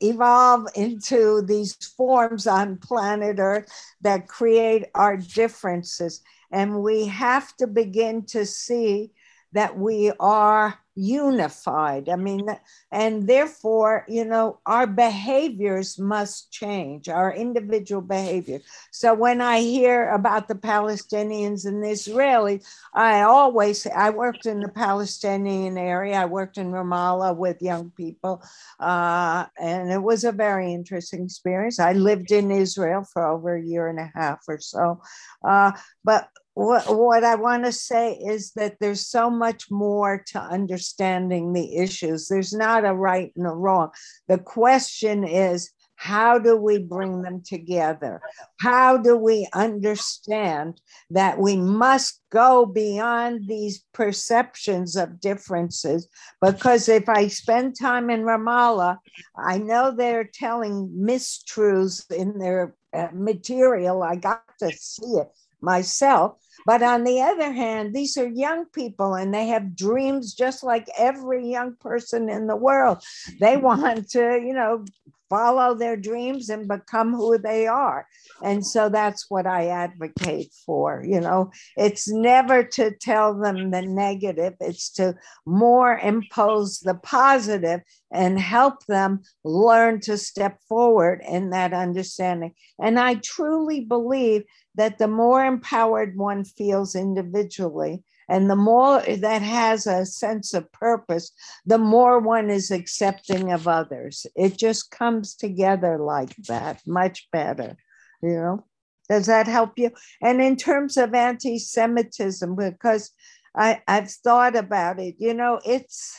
evolve 0.00 0.66
into 0.74 1.42
these 1.42 1.74
forms 1.74 2.46
on 2.46 2.78
planet 2.78 3.36
Earth 3.38 3.70
that 4.00 4.26
create 4.26 4.86
our 4.94 5.18
differences, 5.18 6.22
and 6.50 6.82
we 6.82 7.06
have 7.06 7.54
to 7.58 7.66
begin 7.66 8.24
to 8.26 8.46
see 8.46 9.10
that 9.52 9.78
we 9.78 10.12
are 10.18 10.78
unified. 10.94 12.08
I 12.08 12.16
mean, 12.16 12.46
and 12.90 13.26
therefore, 13.26 14.04
you 14.08 14.24
know, 14.24 14.58
our 14.66 14.86
behaviors 14.86 15.98
must 15.98 16.52
change, 16.52 17.08
our 17.08 17.32
individual 17.32 18.02
behavior. 18.02 18.60
So 18.90 19.14
when 19.14 19.40
I 19.40 19.60
hear 19.60 20.10
about 20.10 20.48
the 20.48 20.54
Palestinians 20.54 21.64
and 21.64 21.82
the 21.82 21.88
Israelis, 21.88 22.64
I 22.94 23.22
always, 23.22 23.86
I 23.86 24.10
worked 24.10 24.44
in 24.44 24.60
the 24.60 24.68
Palestinian 24.68 25.78
area, 25.78 26.20
I 26.20 26.26
worked 26.26 26.58
in 26.58 26.72
Ramallah 26.72 27.36
with 27.36 27.62
young 27.62 27.90
people, 27.96 28.42
uh, 28.78 29.46
and 29.58 29.90
it 29.90 30.02
was 30.02 30.24
a 30.24 30.32
very 30.32 30.74
interesting 30.74 31.24
experience. 31.24 31.78
I 31.78 31.92
lived 31.92 32.32
in 32.32 32.50
Israel 32.50 33.04
for 33.10 33.26
over 33.26 33.56
a 33.56 33.64
year 33.64 33.88
and 33.88 33.98
a 33.98 34.10
half 34.14 34.40
or 34.46 34.58
so. 34.60 35.00
Uh, 35.42 35.72
but 36.04 36.28
what, 36.54 36.94
what 36.94 37.24
I 37.24 37.34
want 37.36 37.64
to 37.64 37.72
say 37.72 38.12
is 38.14 38.52
that 38.52 38.76
there's 38.78 39.06
so 39.06 39.30
much 39.30 39.70
more 39.70 40.22
to 40.28 40.40
understanding 40.40 41.52
the 41.52 41.76
issues. 41.76 42.28
There's 42.28 42.52
not 42.52 42.84
a 42.84 42.92
right 42.92 43.32
and 43.36 43.46
a 43.46 43.50
wrong. 43.50 43.90
The 44.28 44.38
question 44.38 45.24
is, 45.24 45.70
how 46.02 46.36
do 46.36 46.56
we 46.56 46.78
bring 46.78 47.22
them 47.22 47.42
together? 47.46 48.20
How 48.58 48.96
do 48.96 49.16
we 49.16 49.48
understand 49.54 50.80
that 51.10 51.38
we 51.38 51.56
must 51.56 52.20
go 52.30 52.66
beyond 52.66 53.46
these 53.46 53.84
perceptions 53.94 54.96
of 54.96 55.20
differences? 55.20 56.08
Because 56.40 56.88
if 56.88 57.08
I 57.08 57.28
spend 57.28 57.78
time 57.78 58.10
in 58.10 58.22
Ramallah, 58.22 58.98
I 59.36 59.58
know 59.58 59.92
they're 59.92 60.24
telling 60.24 60.88
mistruths 60.88 62.10
in 62.10 62.36
their 62.36 62.74
uh, 62.92 63.08
material. 63.14 64.02
I 64.02 64.16
got 64.16 64.42
to 64.58 64.72
see 64.72 65.06
it 65.06 65.28
myself. 65.62 66.36
But 66.64 66.82
on 66.82 67.04
the 67.04 67.22
other 67.22 67.52
hand, 67.52 67.94
these 67.94 68.16
are 68.16 68.26
young 68.26 68.66
people 68.66 69.14
and 69.14 69.34
they 69.34 69.48
have 69.48 69.74
dreams 69.74 70.34
just 70.34 70.62
like 70.62 70.86
every 70.96 71.48
young 71.48 71.76
person 71.76 72.28
in 72.28 72.46
the 72.46 72.56
world. 72.56 73.02
They 73.40 73.54
mm-hmm. 73.54 73.64
want 73.64 74.10
to, 74.10 74.40
you 74.40 74.54
know, 74.54 74.84
follow 75.32 75.74
their 75.74 75.96
dreams 75.96 76.50
and 76.50 76.68
become 76.68 77.14
who 77.14 77.38
they 77.38 77.66
are. 77.66 78.06
And 78.42 78.66
so 78.66 78.90
that's 78.90 79.30
what 79.30 79.46
I 79.46 79.68
advocate 79.68 80.52
for. 80.66 81.02
You 81.02 81.22
know, 81.22 81.50
it's 81.74 82.06
never 82.06 82.62
to 82.64 82.90
tell 82.90 83.40
them 83.40 83.70
the 83.70 83.80
negative, 83.80 84.54
it's 84.60 84.90
to 84.90 85.14
more 85.46 85.98
impose 85.98 86.80
the 86.80 86.96
positive 86.96 87.80
and 88.12 88.38
help 88.38 88.84
them 88.86 89.22
learn 89.42 90.00
to 90.00 90.18
step 90.18 90.58
forward 90.68 91.22
in 91.26 91.48
that 91.50 91.72
understanding. 91.72 92.52
And 92.78 93.00
I 93.00 93.14
truly 93.14 93.80
believe 93.80 94.42
that 94.74 94.98
the 94.98 95.08
more 95.08 95.42
empowered 95.42 96.14
one 96.14 96.44
feels 96.44 96.94
individually, 96.94 98.02
and 98.28 98.48
the 98.48 98.56
more 98.56 99.00
that 99.00 99.42
has 99.42 99.86
a 99.86 100.06
sense 100.06 100.54
of 100.54 100.70
purpose, 100.72 101.32
the 101.66 101.78
more 101.78 102.18
one 102.18 102.50
is 102.50 102.70
accepting 102.70 103.52
of 103.52 103.68
others. 103.68 104.26
It 104.36 104.56
just 104.56 104.90
comes 104.90 105.34
together 105.34 105.98
like 105.98 106.34
that, 106.48 106.80
much 106.86 107.28
better, 107.32 107.76
you 108.22 108.34
know. 108.34 108.64
Does 109.08 109.26
that 109.26 109.46
help 109.46 109.78
you? 109.78 109.90
And 110.22 110.40
in 110.40 110.56
terms 110.56 110.96
of 110.96 111.12
anti 111.12 111.58
Semitism, 111.58 112.54
because 112.56 113.10
I, 113.54 113.82
I've 113.86 114.10
thought 114.10 114.56
about 114.56 115.00
it, 115.00 115.16
you 115.18 115.34
know, 115.34 115.60
it's 115.64 116.18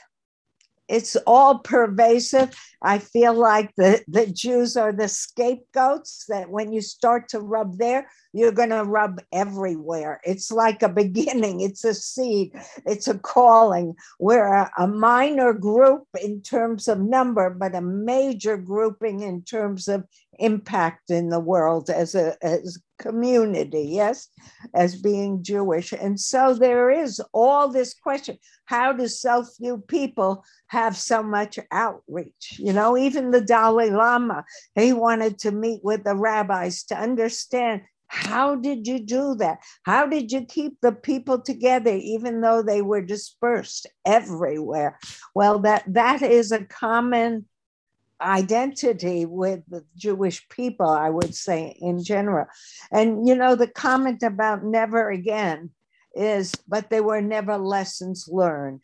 it's 0.88 1.16
all 1.26 1.60
pervasive. 1.60 2.56
I 2.84 3.00
feel 3.00 3.34
like 3.34 3.74
the, 3.78 4.04
the 4.08 4.28
Jews 4.28 4.76
are 4.76 4.92
the 4.92 5.08
scapegoats 5.08 6.26
that 6.28 6.50
when 6.50 6.74
you 6.74 6.82
start 6.82 7.30
to 7.30 7.40
rub 7.40 7.78
there, 7.78 8.10
you're 8.34 8.52
going 8.52 8.72
to 8.72 8.84
rub 8.84 9.22
everywhere. 9.32 10.20
It's 10.24 10.52
like 10.52 10.84
a 10.84 10.90
beginning, 11.04 11.62
it's 11.62 11.86
a 11.86 11.94
seed, 11.94 12.52
it's 12.86 13.08
a 13.08 13.18
calling. 13.18 13.96
We're 14.20 14.54
a, 14.54 14.72
a 14.78 14.88
minor 14.88 15.54
group 15.54 16.04
in 16.22 16.42
terms 16.42 16.88
of 16.88 17.00
number, 17.00 17.50
but 17.50 17.74
a 17.76 17.82
major 17.82 18.58
grouping 18.58 19.22
in 19.22 19.44
terms 19.44 19.88
of 19.88 20.04
impact 20.40 21.10
in 21.10 21.30
the 21.30 21.40
world 21.40 21.90
as 21.90 22.16
a 22.16 22.36
as 22.44 22.82
community 23.00 23.86
yes 23.90 24.30
as 24.76 24.96
being 24.96 25.44
jewish 25.44 25.92
and 25.92 26.20
so 26.20 26.54
there 26.54 26.90
is 26.90 27.22
all 27.34 27.68
this 27.68 27.94
question 27.94 28.38
how 28.66 28.94
do 28.94 29.08
so 29.08 29.44
few 29.44 29.78
people 29.78 30.44
have 30.68 30.96
so 30.96 31.22
much 31.22 31.60
outreach 31.72 32.56
you 32.58 32.73
know 32.74 32.98
even 32.98 33.32
the 33.32 33.42
dalai 33.42 33.90
lama 33.90 34.44
he 34.76 34.92
wanted 34.92 35.40
to 35.40 35.52
meet 35.52 35.82
with 35.84 36.04
the 36.04 36.16
rabbis 36.16 36.84
to 36.84 36.96
understand 36.96 37.82
how 38.14 38.54
did 38.56 38.86
you 38.86 39.00
do 39.00 39.34
that? 39.36 39.58
How 39.82 40.06
did 40.06 40.32
you 40.32 40.46
keep 40.46 40.80
the 40.82 40.92
people 40.92 41.42
together 41.42 41.96
even 41.96 42.42
though 42.42 42.62
they 42.62 42.84
were 42.84 43.02
dispersed 43.02 43.88
everywhere? 44.06 45.00
Well, 45.34 45.58
that 45.60 45.84
that 45.88 46.22
is 46.22 46.52
a 46.52 46.64
common 46.64 47.46
identity 48.22 49.26
with 49.26 49.62
the 49.68 49.84
Jewish 49.96 50.48
people, 50.50 50.88
I 50.88 51.10
would 51.10 51.34
say 51.34 51.76
in 51.82 52.04
general. 52.04 52.46
And 52.92 53.28
you 53.28 53.36
know, 53.36 53.56
the 53.56 53.68
comment 53.68 54.22
about 54.22 54.64
never 54.64 55.10
again 55.10 55.72
is, 56.16 56.54
but 56.68 56.92
there 56.92 57.04
were 57.04 57.22
never 57.22 57.58
lessons 57.58 58.30
learned. 58.32 58.84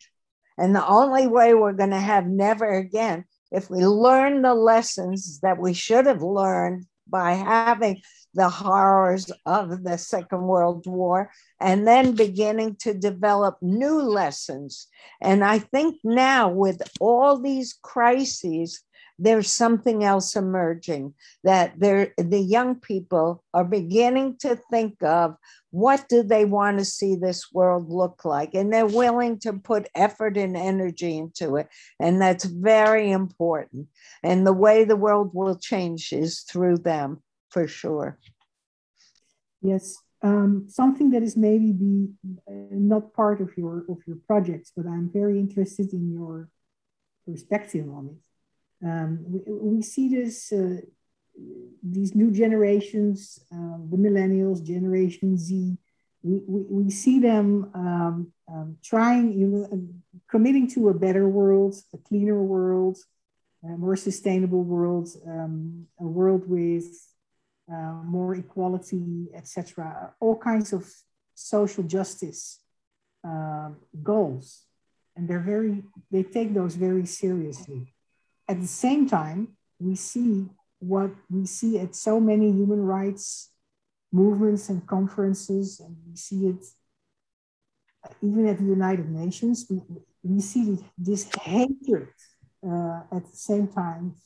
And 0.58 0.74
the 0.74 0.86
only 0.86 1.28
way 1.28 1.54
we're 1.54 1.72
going 1.72 1.90
to 1.90 2.00
have 2.00 2.26
never 2.26 2.68
again, 2.68 3.24
if 3.50 3.70
we 3.70 3.84
learn 3.84 4.42
the 4.42 4.54
lessons 4.54 5.40
that 5.40 5.58
we 5.58 5.72
should 5.72 6.06
have 6.06 6.22
learned 6.22 6.86
by 7.08 7.32
having 7.32 8.00
the 8.34 8.48
horrors 8.48 9.30
of 9.44 9.82
the 9.82 9.98
Second 9.98 10.42
World 10.42 10.86
War 10.86 11.30
and 11.60 11.86
then 11.86 12.14
beginning 12.14 12.76
to 12.76 12.94
develop 12.94 13.56
new 13.60 14.00
lessons. 14.00 14.86
And 15.20 15.44
I 15.44 15.58
think 15.58 15.96
now, 16.04 16.48
with 16.48 16.80
all 17.00 17.38
these 17.38 17.76
crises, 17.82 18.82
there's 19.20 19.50
something 19.50 20.02
else 20.02 20.34
emerging 20.34 21.14
that 21.44 21.78
the 21.78 22.44
young 22.46 22.74
people 22.76 23.44
are 23.54 23.64
beginning 23.64 24.36
to 24.38 24.56
think 24.70 25.02
of 25.02 25.36
what 25.70 26.08
do 26.08 26.22
they 26.22 26.44
want 26.44 26.78
to 26.78 26.84
see 26.84 27.14
this 27.14 27.52
world 27.52 27.90
look 27.90 28.24
like? 28.24 28.54
And 28.54 28.72
they're 28.72 28.86
willing 28.86 29.38
to 29.40 29.52
put 29.52 29.88
effort 29.94 30.36
and 30.36 30.56
energy 30.56 31.16
into 31.16 31.56
it. 31.56 31.68
And 32.00 32.20
that's 32.20 32.44
very 32.44 33.12
important. 33.12 33.86
And 34.22 34.46
the 34.46 34.52
way 34.52 34.84
the 34.84 34.96
world 34.96 35.30
will 35.32 35.56
change 35.56 36.12
is 36.12 36.40
through 36.40 36.78
them 36.78 37.22
for 37.50 37.68
sure. 37.68 38.18
Yes 39.62 39.96
um, 40.22 40.66
something 40.68 41.10
that 41.10 41.22
is 41.22 41.36
maybe 41.36 41.72
be 41.72 42.08
not 42.48 43.12
part 43.14 43.40
of 43.40 43.50
your 43.56 43.84
of 43.88 43.98
your 44.06 44.16
projects 44.26 44.72
but 44.76 44.86
i'm 44.86 45.10
very 45.12 45.38
interested 45.38 45.92
in 45.92 46.12
your 46.12 46.48
perspective 47.26 47.88
on 47.88 48.06
it 48.08 48.29
um, 48.84 49.18
we, 49.26 49.40
we, 49.46 49.82
see 49.82 50.08
this, 50.08 50.52
uh, 50.52 50.76
these 51.82 52.14
new 52.14 52.30
generations, 52.30 53.40
uh, 53.52 53.78
the 53.90 53.96
millennials, 53.96 54.64
Generation 54.64 55.36
Z, 55.36 55.76
we, 56.22 56.42
we, 56.46 56.62
we 56.68 56.90
see 56.90 57.18
them 57.18 57.70
um, 57.74 58.32
um, 58.48 58.76
trying, 58.82 59.32
you 59.38 59.46
know, 59.46 59.88
committing 60.30 60.68
to 60.68 60.88
a 60.88 60.94
better 60.94 61.28
world, 61.28 61.74
a 61.94 61.98
cleaner 61.98 62.42
world, 62.42 62.98
a 63.64 63.68
more 63.68 63.96
sustainable 63.96 64.62
world, 64.62 65.08
um, 65.26 65.86
a 65.98 66.04
world 66.04 66.48
with 66.48 66.86
uh, 67.70 68.02
more 68.04 68.34
equality, 68.34 69.28
etc. 69.34 70.12
All 70.20 70.36
kinds 70.36 70.72
of 70.72 70.90
social 71.34 71.84
justice 71.84 72.60
uh, 73.26 73.70
goals, 74.02 74.64
and 75.16 75.28
they're 75.28 75.40
very, 75.40 75.82
they 76.10 76.22
take 76.22 76.52
those 76.54 76.74
very 76.74 77.06
seriously. 77.06 77.94
At 78.50 78.60
the 78.60 78.66
same 78.66 79.08
time, 79.08 79.56
we 79.78 79.94
see 79.94 80.48
what 80.80 81.12
we 81.30 81.46
see 81.46 81.78
at 81.78 81.94
so 81.94 82.18
many 82.18 82.50
human 82.50 82.82
rights 82.82 83.52
movements 84.12 84.68
and 84.70 84.84
conferences, 84.88 85.78
and 85.78 85.96
we 86.04 86.16
see 86.16 86.48
it 86.48 86.64
even 88.20 88.48
at 88.48 88.58
the 88.58 88.64
United 88.64 89.08
Nations. 89.08 89.66
We, 89.70 89.80
we 90.24 90.40
see 90.40 90.84
this 90.98 91.30
hatred 91.42 92.08
uh, 92.66 93.02
at 93.12 93.22
the 93.30 93.36
same 93.36 93.68
time 93.68 94.16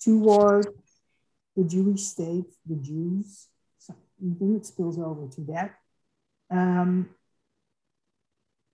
toward 0.00 0.68
the 1.56 1.64
Jewish 1.64 2.02
state, 2.02 2.46
the 2.64 2.76
Jews. 2.76 3.48
So 3.78 3.96
even 4.22 4.58
it 4.58 4.66
spills 4.66 4.98
over 4.98 5.26
to 5.34 5.40
that. 5.52 5.74
Um, 6.50 7.10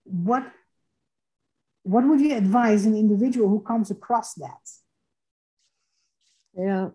what 0.03 0.43
what 1.87 2.05
would 2.05 2.19
you 2.19 2.35
advise 2.35 2.85
an 2.85 2.95
individual 2.95 3.47
who 3.47 3.61
comes 3.61 3.89
across 3.89 4.33
that? 4.35 4.59
Yeah, 6.53 6.89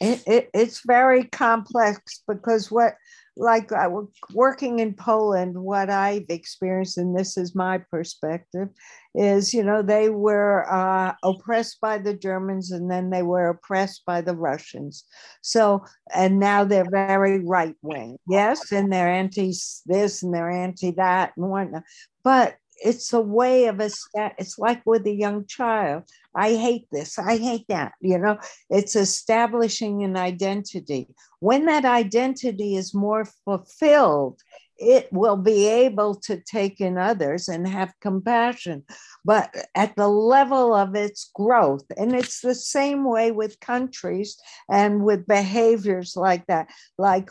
it, 0.00 0.22
it, 0.26 0.50
it's 0.52 0.82
very 0.86 1.24
complex 1.24 2.22
because 2.28 2.70
what, 2.70 2.94
like 3.36 3.72
I 3.72 3.86
was 3.86 4.08
working 4.34 4.80
in 4.80 4.92
Poland, 4.94 5.56
what 5.56 5.88
I've 5.88 6.26
experienced, 6.28 6.98
and 6.98 7.16
this 7.16 7.38
is 7.38 7.54
my 7.54 7.78
perspective, 7.78 8.68
is 9.14 9.54
you 9.54 9.62
know 9.62 9.80
they 9.80 10.10
were 10.10 10.70
uh, 10.70 11.14
oppressed 11.22 11.80
by 11.80 11.96
the 11.98 12.12
Germans 12.12 12.70
and 12.70 12.90
then 12.90 13.10
they 13.10 13.22
were 13.22 13.48
oppressed 13.48 14.02
by 14.04 14.20
the 14.20 14.36
Russians. 14.36 15.04
So 15.40 15.84
and 16.14 16.38
now 16.38 16.64
they're 16.64 16.90
very 16.90 17.38
right 17.38 17.76
wing, 17.80 18.18
yes, 18.28 18.72
and 18.72 18.92
they're 18.92 19.08
anti 19.08 19.54
this 19.86 20.22
and 20.22 20.34
they're 20.34 20.50
anti 20.50 20.90
that 20.92 21.32
and 21.36 21.48
whatnot. 21.48 21.84
But 22.24 22.56
it's 22.84 23.12
a 23.12 23.20
way 23.20 23.66
of 23.66 23.80
a 23.80 23.90
it's 24.38 24.58
like 24.58 24.82
with 24.86 25.06
a 25.06 25.12
young 25.12 25.44
child 25.46 26.02
i 26.34 26.54
hate 26.54 26.86
this 26.92 27.18
i 27.18 27.36
hate 27.36 27.66
that 27.68 27.92
you 28.00 28.18
know? 28.18 28.38
It's 28.70 28.96
establishing 28.96 30.02
an 30.04 30.16
identity. 30.16 31.08
When 31.40 31.66
that 31.66 31.84
identity 31.84 32.76
is 32.76 32.94
more 32.94 33.24
fulfilled 33.44 34.40
it 34.80 35.08
will 35.12 35.36
be 35.36 35.66
able 35.66 36.14
to 36.14 36.40
take 36.40 36.80
in 36.80 36.98
others 36.98 37.48
and 37.48 37.66
have 37.66 37.92
compassion. 38.00 38.84
But 39.24 39.52
at 39.74 39.96
the 39.96 40.06
level 40.06 40.72
of 40.72 40.94
its 40.94 41.32
growth 41.34 41.84
and 41.96 42.14
it's 42.14 42.40
the 42.40 42.54
same 42.54 43.04
way 43.04 43.32
with 43.32 43.58
countries 43.60 44.36
and 44.70 45.04
with 45.04 45.26
behaviors 45.26 46.14
like 46.16 46.46
that 46.46 46.68
like 46.96 47.28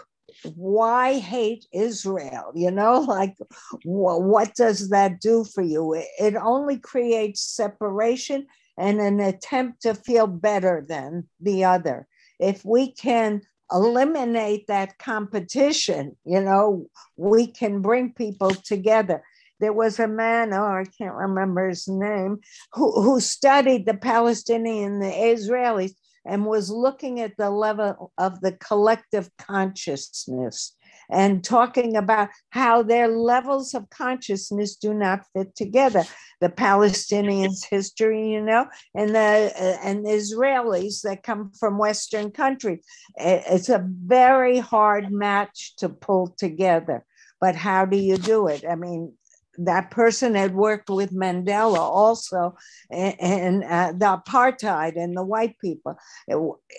why 0.55 1.19
hate 1.19 1.65
Israel? 1.73 2.51
You 2.55 2.71
know, 2.71 2.99
like 3.07 3.35
wh- 3.83 4.21
what 4.21 4.55
does 4.55 4.89
that 4.89 5.21
do 5.21 5.43
for 5.43 5.61
you? 5.61 5.93
It, 5.93 6.07
it 6.19 6.35
only 6.35 6.77
creates 6.77 7.41
separation 7.41 8.47
and 8.77 8.99
an 8.99 9.19
attempt 9.19 9.81
to 9.81 9.95
feel 9.95 10.27
better 10.27 10.85
than 10.87 11.27
the 11.41 11.63
other. 11.63 12.07
If 12.39 12.63
we 12.63 12.91
can 12.91 13.41
eliminate 13.71 14.67
that 14.67 14.97
competition, 14.99 16.15
you 16.25 16.41
know, 16.41 16.87
we 17.15 17.47
can 17.47 17.81
bring 17.81 18.13
people 18.13 18.51
together. 18.51 19.23
There 19.59 19.73
was 19.73 19.99
a 19.99 20.07
man, 20.07 20.53
oh, 20.53 20.63
I 20.63 20.83
can't 20.97 21.15
remember 21.15 21.67
his 21.67 21.87
name, 21.87 22.37
who, 22.73 23.01
who 23.01 23.19
studied 23.19 23.87
the 23.87 23.95
Palestinian, 23.95 24.99
the 24.99 25.07
Israelis, 25.07 25.93
and 26.27 26.45
was 26.45 26.69
looking 26.69 27.19
at 27.19 27.37
the 27.37 27.49
level 27.49 28.11
of 28.17 28.41
the 28.41 28.51
collective 28.53 29.29
consciousness 29.37 30.73
and 31.09 31.43
talking 31.43 31.95
about 31.95 32.29
how 32.49 32.83
their 32.83 33.07
levels 33.07 33.73
of 33.73 33.89
consciousness 33.89 34.75
do 34.75 34.93
not 34.93 35.21
fit 35.33 35.55
together. 35.55 36.03
The 36.41 36.49
palestinians 36.49 37.65
history 37.67 38.31
you 38.31 38.41
know 38.41 38.67
and 38.93 39.15
the 39.15 39.51
uh, 39.59 39.77
and 39.83 40.05
the 40.05 40.11
israelis 40.11 41.01
that 41.01 41.23
come 41.23 41.51
from 41.59 41.77
western 41.77 42.31
countries 42.31 42.83
it's 43.15 43.69
a 43.69 43.83
very 44.05 44.59
hard 44.59 45.11
match 45.11 45.75
to 45.77 45.89
pull 45.89 46.35
together 46.37 47.03
but 47.39 47.55
how 47.55 47.85
do 47.85 47.97
you 47.97 48.17
do 48.17 48.47
it? 48.47 48.63
I 48.69 48.75
mean 48.75 49.13
that 49.57 49.91
person 49.91 50.35
had 50.35 50.53
worked 50.55 50.89
with 50.89 51.13
Mandela 51.13 51.79
also 51.79 52.55
and, 52.91 53.63
uh, 53.63 53.91
the 53.91 54.21
apartheid 54.21 54.95
and 54.95 55.15
the 55.15 55.23
white 55.23 55.57
people. 55.59 55.95
It, 56.27 56.37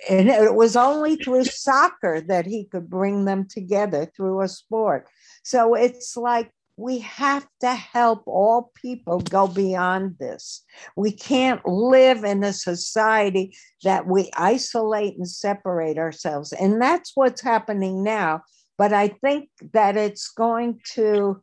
and 0.09 0.29
it 0.29 0.55
was 0.55 0.77
only 0.77 1.17
through 1.17 1.45
soccer 1.45 2.21
that 2.29 2.47
he 2.47 2.65
could 2.65 2.89
bring 2.89 3.25
them 3.25 3.47
together 3.49 4.11
through 4.17 4.43
a 4.43 4.49
sport. 4.49 5.09
So 5.43 5.75
it's 5.75 6.17
like 6.17 6.53
we 6.77 7.01
have 7.01 7.45
to 7.61 7.75
help 7.75 8.23
all 8.27 8.71
people 8.81 9.19
go 9.19 9.49
beyond 9.49 10.17
this. 10.21 10.65
We 10.97 11.11
can't 11.11 11.67
live 11.67 12.23
in 12.23 12.45
a 12.45 12.53
society 12.53 13.57
that 13.83 14.07
we 14.07 14.31
isolate 14.37 15.17
and 15.17 15.29
separate 15.29 15.99
ourselves. 15.99 16.53
And 16.53 16.81
that's 16.81 17.13
what's 17.17 17.41
happening 17.41 18.05
now. 18.05 18.43
But 18.79 18.93
I 18.93 19.09
think 19.09 19.49
that 19.73 19.97
it's 19.97 20.29
going 20.29 20.79
to 20.95 21.43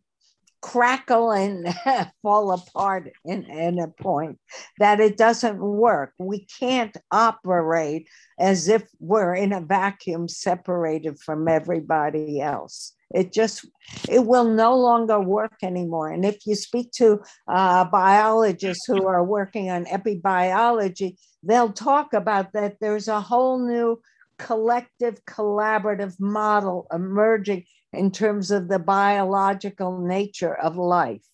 crackle 0.66 1.32
and 1.32 1.68
fall 2.24 2.52
apart 2.52 3.12
in, 3.24 3.44
in 3.44 3.78
a 3.78 3.88
point 3.88 4.40
that 4.80 5.00
it 5.00 5.16
doesn't 5.16 5.60
work. 5.60 6.14
We 6.18 6.48
can't 6.60 6.98
operate 7.12 8.10
as 8.40 8.68
if 8.68 8.82
we're 9.00 9.36
in 9.36 9.54
a 9.54 9.62
vacuum 9.62 10.28
separated 10.28 11.20
from 11.20 11.48
everybody 11.48 12.42
else. 12.42 12.94
It 13.14 13.32
just, 13.32 13.68
it 14.10 14.26
will 14.26 14.46
no 14.46 14.76
longer 14.76 15.20
work 15.20 15.54
anymore. 15.62 16.10
And 16.10 16.26
if 16.26 16.48
you 16.48 16.56
speak 16.56 16.92
to 16.94 17.22
uh, 17.48 17.86
biologists 17.86 18.88
who 18.88 19.06
are 19.06 19.24
working 19.24 19.70
on 19.70 19.86
epibiology, 19.86 21.16
they'll 21.44 21.74
talk 21.74 22.14
about 22.14 22.54
that 22.54 22.78
there's 22.82 23.08
a 23.08 23.22
whole 23.22 23.60
new 23.60 24.02
collective 24.40 25.24
collaborative 25.26 26.20
model 26.20 26.88
emerging 26.92 27.66
in 27.96 28.12
terms 28.12 28.52
of 28.52 28.68
the 28.68 28.80
biological 28.80 30.00
nature 30.00 30.56
of 30.56 30.78
life. 30.78 31.26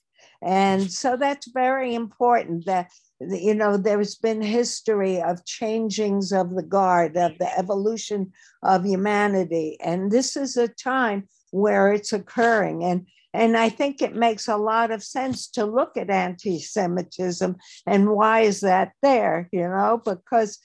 And 0.43 0.91
so 0.91 1.17
that's 1.17 1.51
very 1.51 1.93
important 1.93 2.65
that, 2.65 2.91
you 3.19 3.53
know, 3.53 3.77
there's 3.77 4.15
been 4.15 4.41
history 4.41 5.21
of 5.21 5.45
changings 5.45 6.31
of 6.31 6.55
the 6.55 6.63
guard, 6.63 7.15
of 7.15 7.37
the 7.37 7.57
evolution 7.57 8.31
of 8.63 8.83
humanity. 8.83 9.77
And 9.83 10.11
this 10.11 10.35
is 10.35 10.57
a 10.57 10.67
time 10.67 11.27
where 11.51 11.93
it's 11.93 12.11
occurring. 12.11 12.83
And, 12.83 13.05
and 13.33 13.55
I 13.55 13.69
think 13.69 14.01
it 14.01 14.15
makes 14.15 14.47
a 14.47 14.57
lot 14.57 14.89
of 14.89 15.03
sense 15.03 15.47
to 15.51 15.65
look 15.65 15.95
at 15.95 16.09
anti 16.09 16.59
Semitism 16.59 17.55
and 17.85 18.09
why 18.09 18.41
is 18.41 18.61
that 18.61 18.93
there, 19.03 19.47
you 19.51 19.61
know, 19.61 20.01
because 20.03 20.57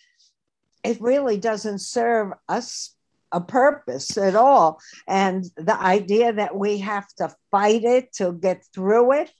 it 0.82 1.00
really 1.00 1.37
doesn't 1.37 1.80
serve 1.80 2.32
us 2.48 2.95
a 3.33 3.41
purpose 3.41 4.17
at 4.17 4.35
all. 4.37 4.81
And 5.07 5.45
the 5.57 5.79
idea 5.79 6.33
that 6.33 6.57
we 6.57 6.79
have 6.79 7.07
to 7.19 7.35
fight 7.51 7.85
it 7.85 8.12
to 8.15 8.33
get 8.33 8.65
through 8.75 9.12
it, 9.12 9.31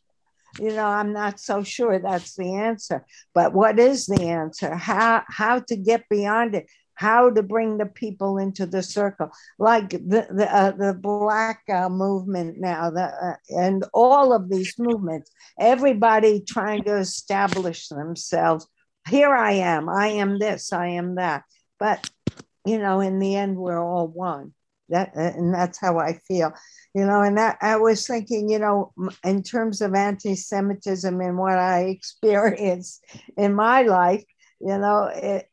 you 0.59 0.73
know, 0.73 0.87
I'm 0.87 1.13
not 1.13 1.39
so 1.39 1.63
sure 1.63 1.99
that's 1.99 2.35
the 2.37 2.55
answer. 2.55 3.05
But 3.35 3.53
what 3.53 3.79
is 3.79 4.07
the 4.07 4.23
answer? 4.23 4.75
How 4.75 5.23
how 5.29 5.61
to 5.61 5.77
get 5.77 6.09
beyond 6.09 6.55
it? 6.55 6.67
How 6.95 7.29
to 7.29 7.43
bring 7.43 7.77
the 7.77 7.85
people 7.85 8.39
into 8.39 8.65
the 8.65 8.83
circle, 8.83 9.31
like 9.59 9.91
the 9.91 10.27
the, 10.31 10.49
uh, 10.51 10.71
the 10.71 10.95
black 10.95 11.61
uh, 11.69 11.91
movement 11.91 12.59
now, 12.59 12.89
the, 12.89 13.05
uh, 13.05 13.37
and 13.51 13.85
all 13.93 14.33
of 14.33 14.49
these 14.49 14.75
movements. 14.79 15.31
Everybody 15.61 16.41
trying 16.41 16.85
to 16.85 16.97
establish 16.97 17.89
themselves 17.89 18.67
here 19.07 19.35
I 19.35 19.53
am, 19.53 19.89
I 19.89 20.09
am 20.09 20.39
this, 20.39 20.73
I 20.73 20.89
am 20.89 21.15
that. 21.17 21.45
But, 21.79 22.11
you 22.67 22.79
know, 22.79 23.01
in 23.01 23.19
the 23.19 23.37
end, 23.37 23.57
we're 23.57 23.83
all 23.83 24.09
one. 24.09 24.53
That, 24.89 25.17
and 25.17 25.53
that's 25.53 25.81
how 25.81 25.99
I 25.99 26.15
feel, 26.29 26.53
you 26.95 27.05
know. 27.05 27.23
And 27.23 27.39
that, 27.39 27.59
I 27.61 27.77
was 27.77 28.07
thinking, 28.07 28.49
you 28.49 28.59
know, 28.59 28.93
in 29.25 29.43
terms 29.43 29.81
of 29.81 29.95
anti 29.95 30.37
Semitism 30.37 31.21
and 31.21 31.39
what 31.39 31.59
I 31.59 31.81
experienced 31.89 33.05
in 33.37 33.55
my 33.55 33.83
life, 33.83 34.25
you 34.61 34.79
know, 34.79 35.11
it, 35.13 35.49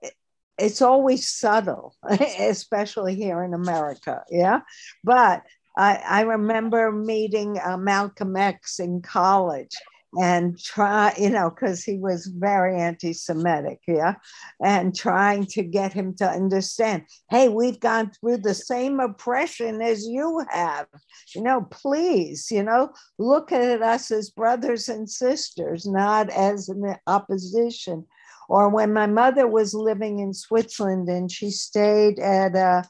it's 0.60 0.82
always 0.82 1.28
subtle, 1.28 1.95
especially 2.39 3.15
here 3.15 3.43
in 3.43 3.54
America. 3.54 4.23
Yeah. 4.30 4.60
But 5.04 5.41
I, 5.76 5.95
I 5.95 6.21
remember 6.21 6.91
meeting 6.91 7.60
uh, 7.63 7.78
Malcolm 7.78 8.36
X 8.36 8.80
in 8.80 9.02
college 9.02 9.76
and 10.21 10.60
try, 10.60 11.13
you 11.17 11.30
know, 11.30 11.49
because 11.49 11.84
he 11.84 11.97
was 11.97 12.28
very 12.28 12.80
anti 12.80 13.13
Semitic, 13.13 13.80
yeah, 13.88 14.15
and 14.63 14.95
trying 14.95 15.45
to 15.47 15.63
get 15.63 15.93
him 15.93 16.15
to 16.15 16.30
understand 16.30 17.04
hey, 17.30 17.49
we've 17.49 17.80
gone 17.80 18.12
through 18.12 18.38
the 18.38 18.54
same 18.54 18.99
oppression 18.99 19.82
as 19.82 20.06
you 20.06 20.43
have. 20.49 20.88
You 21.36 21.41
know, 21.43 21.67
please, 21.71 22.49
you 22.52 22.63
know, 22.63 22.91
look 23.17 23.52
at 23.52 23.82
us 23.82 24.12
as 24.12 24.30
brothers 24.30 24.89
and 24.89 25.10
sisters, 25.10 25.86
not 25.86 26.30
as 26.30 26.69
an 26.69 26.95
opposition. 27.08 28.06
Or 28.49 28.69
when 28.69 28.93
my 28.93 29.08
mother 29.08 29.47
was 29.47 29.73
living 29.73 30.19
in 30.19 30.34
Switzerland 30.34 31.08
and 31.10 31.32
she 31.32 31.49
stayed 31.49 32.19
at 32.19 32.56
a, 32.56 32.84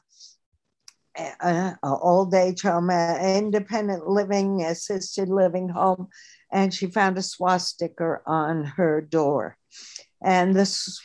a, 1.16 1.76
a 1.82 1.96
old 2.02 2.34
age 2.34 2.62
home, 2.62 2.90
an 2.90 3.44
independent 3.44 4.08
living, 4.08 4.62
assisted 4.62 5.28
living 5.28 5.68
home, 5.68 6.08
and 6.54 6.72
she 6.72 6.86
found 6.86 7.18
a 7.18 7.22
swastika 7.22 8.20
on 8.24 8.64
her 8.64 9.00
door. 9.00 9.58
And 10.22 10.54
this, 10.54 11.00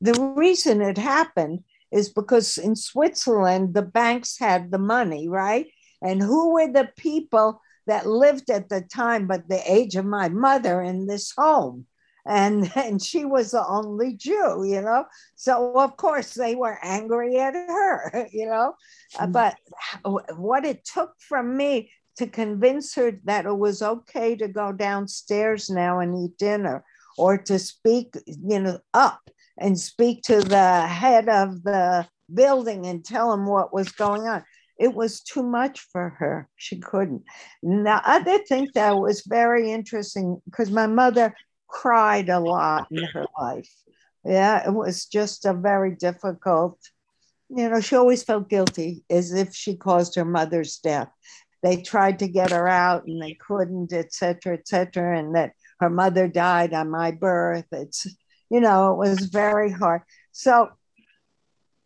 the 0.00 0.32
reason 0.36 0.82
it 0.82 0.98
happened 0.98 1.64
is 1.90 2.10
because 2.10 2.58
in 2.58 2.76
Switzerland, 2.76 3.74
the 3.74 3.82
banks 3.82 4.38
had 4.38 4.70
the 4.70 4.78
money, 4.78 5.28
right? 5.28 5.66
And 6.02 6.22
who 6.22 6.52
were 6.52 6.70
the 6.70 6.90
people 6.96 7.60
that 7.86 8.06
lived 8.06 8.50
at 8.50 8.68
the 8.68 8.82
time, 8.82 9.26
but 9.26 9.48
the 9.48 9.62
age 9.68 9.96
of 9.96 10.04
my 10.04 10.28
mother 10.28 10.82
in 10.82 11.06
this 11.06 11.32
home? 11.36 11.86
and 12.26 12.70
and 12.76 13.02
she 13.02 13.24
was 13.24 13.50
the 13.52 13.66
only 13.66 14.14
Jew, 14.14 14.64
you 14.64 14.82
know. 14.82 15.04
So 15.36 15.72
of 15.78 15.96
course 15.96 16.34
they 16.34 16.54
were 16.54 16.78
angry 16.82 17.38
at 17.38 17.54
her, 17.54 18.28
you 18.32 18.46
know. 18.46 18.74
Mm-hmm. 19.16 19.32
But 19.32 19.56
what 20.36 20.64
it 20.64 20.84
took 20.84 21.14
from 21.18 21.56
me 21.56 21.90
to 22.20 22.26
convince 22.26 22.94
her 22.94 23.18
that 23.24 23.46
it 23.46 23.58
was 23.58 23.82
okay 23.82 24.36
to 24.36 24.46
go 24.46 24.72
downstairs 24.72 25.68
now 25.70 26.00
and 26.00 26.14
eat 26.14 26.38
dinner, 26.38 26.84
or 27.18 27.36
to 27.36 27.58
speak, 27.58 28.14
you 28.26 28.60
know, 28.60 28.78
up 28.94 29.20
and 29.58 29.78
speak 29.78 30.22
to 30.22 30.40
the 30.40 30.86
head 30.86 31.28
of 31.28 31.62
the 31.62 32.06
building 32.32 32.86
and 32.86 33.04
tell 33.04 33.32
him 33.32 33.46
what 33.46 33.74
was 33.74 33.90
going 33.92 34.22
on. 34.28 34.44
It 34.78 34.94
was 34.94 35.20
too 35.20 35.42
much 35.42 35.80
for 35.92 36.10
her. 36.20 36.48
She 36.56 36.78
couldn't. 36.78 37.24
Now, 37.62 38.00
I 38.04 38.22
did 38.22 38.46
think 38.46 38.72
that 38.74 38.96
was 38.96 39.22
very 39.26 39.70
interesting 39.72 40.40
because 40.44 40.70
my 40.70 40.86
mother 40.86 41.34
cried 41.68 42.28
a 42.28 42.38
lot 42.40 42.86
in 42.90 43.04
her 43.04 43.26
life. 43.38 43.70
Yeah, 44.24 44.66
it 44.66 44.72
was 44.72 45.06
just 45.06 45.46
a 45.46 45.54
very 45.54 45.96
difficult, 45.96 46.78
you 47.48 47.68
know, 47.68 47.80
she 47.80 47.96
always 47.96 48.22
felt 48.22 48.48
guilty 48.48 49.04
as 49.10 49.32
if 49.32 49.54
she 49.54 49.76
caused 49.76 50.14
her 50.14 50.24
mother's 50.24 50.78
death. 50.78 51.10
They 51.62 51.82
tried 51.82 52.20
to 52.20 52.28
get 52.28 52.52
her 52.52 52.66
out 52.68 53.06
and 53.06 53.20
they 53.20 53.34
couldn't, 53.34 53.92
et 53.92 54.12
cetera, 54.12 54.54
et 54.54 54.66
cetera, 54.66 55.18
and 55.18 55.34
that 55.34 55.52
her 55.80 55.90
mother 55.90 56.28
died 56.28 56.72
on 56.72 56.90
my 56.90 57.10
birth. 57.10 57.66
It's, 57.72 58.06
you 58.48 58.60
know, 58.60 58.92
it 58.92 58.96
was 58.96 59.26
very 59.26 59.70
hard. 59.70 60.02
So 60.32 60.70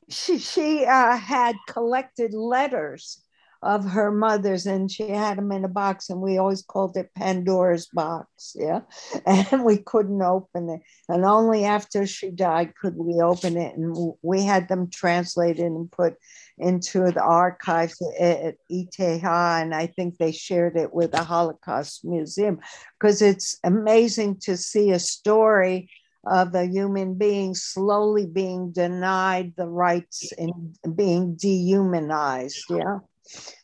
she, 0.09 0.39
she 0.39 0.85
uh, 0.85 1.17
had 1.17 1.57
collected 1.67 2.35
letters 2.35 3.24
of 3.65 3.85
her 3.85 4.13
mother's 4.13 4.67
and 4.67 4.91
she 4.91 5.09
had 5.09 5.39
them 5.39 5.51
in 5.51 5.65
a 5.65 5.69
box 5.69 6.11
and 6.11 6.21
we 6.21 6.37
always 6.37 6.63
called 6.63 6.97
it 6.97 7.11
pandora's 7.17 7.89
box 7.93 8.55
yeah 8.55 8.81
and 9.27 9.65
we 9.65 9.79
couldn't 9.79 10.23
open 10.23 10.69
it 10.69 10.81
and 11.09 11.25
only 11.25 11.65
after 11.65 12.07
she 12.07 12.31
died 12.31 12.75
could 12.81 12.95
we 12.97 13.15
open 13.21 13.57
it 13.57 13.75
and 13.77 14.13
we 14.23 14.43
had 14.43 14.69
them 14.69 14.89
translated 14.91 15.65
and 15.65 15.91
put 15.91 16.15
into 16.59 17.11
the 17.11 17.23
archives 17.23 18.01
at 18.21 18.57
ETH, 18.69 19.01
and 19.25 19.75
I 19.75 19.87
think 19.87 20.19
they 20.19 20.31
shared 20.31 20.77
it 20.77 20.95
with 20.95 21.13
the 21.13 21.25
Holocaust 21.25 22.05
Museum 22.05 22.61
because 22.99 23.23
it's 23.23 23.59
amazing 23.65 24.39
to 24.43 24.57
see 24.57 24.91
a 24.93 24.99
story 24.99 25.91
of 26.27 26.55
a 26.55 26.67
human 26.67 27.15
being 27.15 27.55
slowly 27.55 28.27
being 28.27 28.73
denied 28.73 29.53
the 29.57 29.67
rights 29.67 30.33
and 30.39 30.77
being 30.97 31.35
dehumanized. 31.35 32.65
Yeah. 32.71 32.99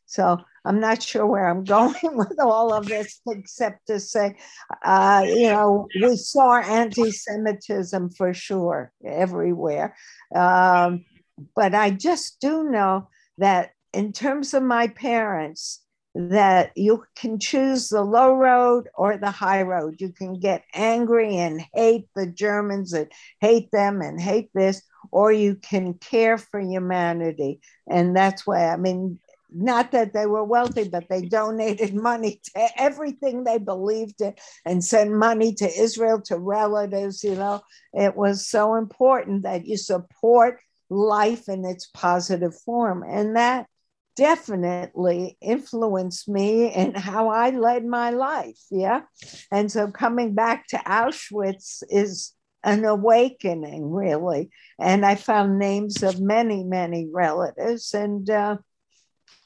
So 0.07 0.39
I'm 0.65 0.81
not 0.81 1.03
sure 1.03 1.27
where 1.27 1.49
I'm 1.49 1.65
going 1.79 1.95
with 2.03 2.41
all 2.41 2.73
of 2.73 2.87
this, 2.87 3.21
except 3.29 3.87
to 3.87 4.01
say, 4.01 4.37
uh, 4.85 5.25
you 5.27 5.49
know, 5.49 5.87
we 6.03 6.17
saw 6.17 6.59
anti 6.61 7.11
Semitism 7.11 8.11
for 8.11 8.35
sure 8.35 8.93
everywhere. 9.05 9.97
Um, 10.35 11.05
but 11.55 11.75
I 11.75 11.91
just 11.91 12.41
do 12.41 12.65
know 12.65 13.09
that 13.39 13.71
in 13.93 14.13
terms 14.13 14.53
of 14.55 14.63
my 14.63 14.89
parents, 14.89 15.81
that 16.15 16.73
you 16.75 17.05
can 17.15 17.39
choose 17.39 17.89
the 17.89 18.03
low 18.03 18.35
road 18.35 18.89
or 18.97 19.17
the 19.17 19.31
high 19.31 19.63
road. 19.63 20.01
You 20.01 20.13
can 20.13 20.41
get 20.41 20.65
angry 20.75 21.37
and 21.37 21.63
hate 21.73 22.09
the 22.17 22.27
Germans 22.27 22.93
and 22.93 23.11
hate 23.41 23.71
them 23.71 24.01
and 24.03 24.21
hate 24.21 24.51
this, 24.53 24.83
or 25.13 25.31
you 25.31 25.55
can 25.55 25.95
care 25.95 26.37
for 26.37 26.59
humanity. 26.59 27.61
And 27.89 28.17
that's 28.17 28.45
why, 28.45 28.73
I 28.73 28.77
mean, 28.77 29.21
not 29.53 29.93
that 29.93 30.13
they 30.13 30.27
were 30.27 30.45
wealthy, 30.45 30.89
but 30.89 31.09
they 31.09 31.23
donated 31.23 31.95
money 32.11 32.41
to 32.55 32.69
everything 32.77 33.45
they 33.45 33.59
believed 33.59 34.21
in 34.21 34.35
and 34.65 34.85
sent 34.85 35.13
money 35.13 35.55
to 35.55 35.81
Israel 35.81 36.21
to 36.23 36.39
relatives. 36.39 37.25
You 37.25 37.35
know, 37.35 37.63
it 37.93 38.17
was 38.17 38.47
so 38.47 38.75
important 38.75 39.43
that 39.43 39.67
you 39.67 39.77
support 39.77 40.61
life 40.89 41.49
in 41.49 41.65
its 41.65 41.87
positive 41.87 42.55
form. 42.61 43.05
And 43.07 43.37
that 43.37 43.67
definitely 44.17 45.39
influenced 45.41 46.29
me 46.29 46.73
in 46.75 46.95
how 46.95 47.29
I 47.29 47.51
led 47.51 47.87
my 47.87 48.11
life. 48.11 48.59
Yeah. 48.71 49.03
And 49.51 49.71
so 49.71 49.91
coming 49.91 50.35
back 50.35 50.67
to 50.69 50.77
Auschwitz 50.79 51.83
is 51.89 52.35
an 52.63 52.85
awakening, 52.85 53.91
really. 53.91 54.51
And 54.79 55.07
I 55.07 55.15
found 55.15 55.59
names 55.59 56.03
of 56.03 56.21
many, 56.21 56.65
many 56.65 57.09
relatives. 57.11 57.95
And, 57.95 58.29
uh, 58.29 58.59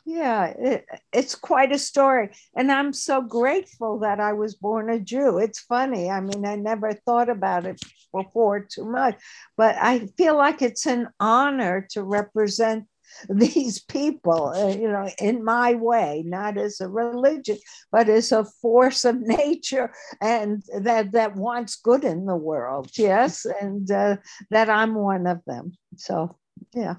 yeah, 0.04 0.46
it, 0.46 0.86
it's 1.12 1.34
quite 1.34 1.72
a 1.72 1.78
story. 1.78 2.30
And 2.54 2.70
I'm 2.70 2.92
so 2.92 3.22
grateful 3.22 4.00
that 4.00 4.20
I 4.20 4.34
was 4.34 4.54
born 4.54 4.90
a 4.90 5.00
Jew. 5.00 5.38
It's 5.38 5.60
funny. 5.60 6.10
I 6.10 6.20
mean, 6.20 6.44
I 6.44 6.56
never 6.56 6.92
thought 6.92 7.30
about 7.30 7.64
it 7.64 7.80
before 8.12 8.60
too 8.60 8.84
much, 8.84 9.16
but 9.56 9.76
I 9.76 10.06
feel 10.18 10.36
like 10.36 10.60
it's 10.60 10.86
an 10.86 11.08
honor 11.18 11.86
to 11.92 12.02
represent 12.02 12.84
these 13.28 13.80
people, 13.80 14.48
uh, 14.48 14.68
you 14.68 14.88
know, 14.88 15.08
in 15.18 15.44
my 15.44 15.74
way, 15.74 16.22
not 16.26 16.58
as 16.58 16.80
a 16.80 16.88
religion, 16.88 17.56
but 17.90 18.08
as 18.08 18.32
a 18.32 18.44
force 18.44 19.04
of 19.04 19.20
nature 19.20 19.92
and 20.20 20.62
that, 20.80 21.12
that 21.12 21.36
wants 21.36 21.76
good 21.76 22.04
in 22.04 22.26
the 22.26 22.36
world. 22.36 22.90
Yes. 22.96 23.46
And 23.46 23.90
uh, 23.90 24.16
that 24.50 24.68
I'm 24.68 24.94
one 24.94 25.26
of 25.26 25.40
them. 25.46 25.72
So, 25.96 26.36
yeah. 26.74 26.96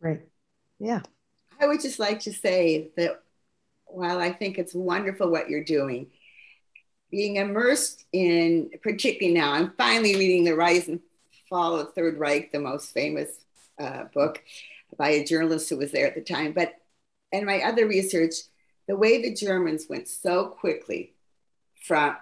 Great. 0.00 0.20
Yeah. 0.78 1.00
I 1.62 1.66
would 1.66 1.80
just 1.80 2.00
like 2.00 2.18
to 2.20 2.32
say 2.32 2.90
that 2.96 3.22
while 3.84 4.18
I 4.18 4.32
think 4.32 4.58
it's 4.58 4.74
wonderful 4.74 5.30
what 5.30 5.48
you're 5.48 5.62
doing, 5.62 6.08
being 7.08 7.36
immersed 7.36 8.04
in, 8.12 8.70
particularly 8.82 9.38
now, 9.38 9.52
I'm 9.52 9.72
finally 9.78 10.16
reading 10.16 10.42
The 10.42 10.56
Rise 10.56 10.88
and 10.88 10.98
Fall 11.48 11.78
of 11.78 11.92
Third 11.92 12.18
Reich, 12.18 12.50
the 12.50 12.58
most 12.58 12.92
famous 12.92 13.28
uh, 13.78 14.04
book 14.12 14.42
by 14.96 15.10
a 15.10 15.24
journalist 15.24 15.70
who 15.70 15.76
was 15.76 15.92
there 15.92 16.06
at 16.06 16.16
the 16.16 16.20
time. 16.20 16.52
But 16.52 16.74
in 17.30 17.44
my 17.44 17.60
other 17.62 17.86
research, 17.86 18.34
the 18.88 18.96
way 18.96 19.22
the 19.22 19.32
Germans 19.32 19.86
went 19.88 20.08
so 20.08 20.46
quickly 20.46 21.12
from 21.84 22.16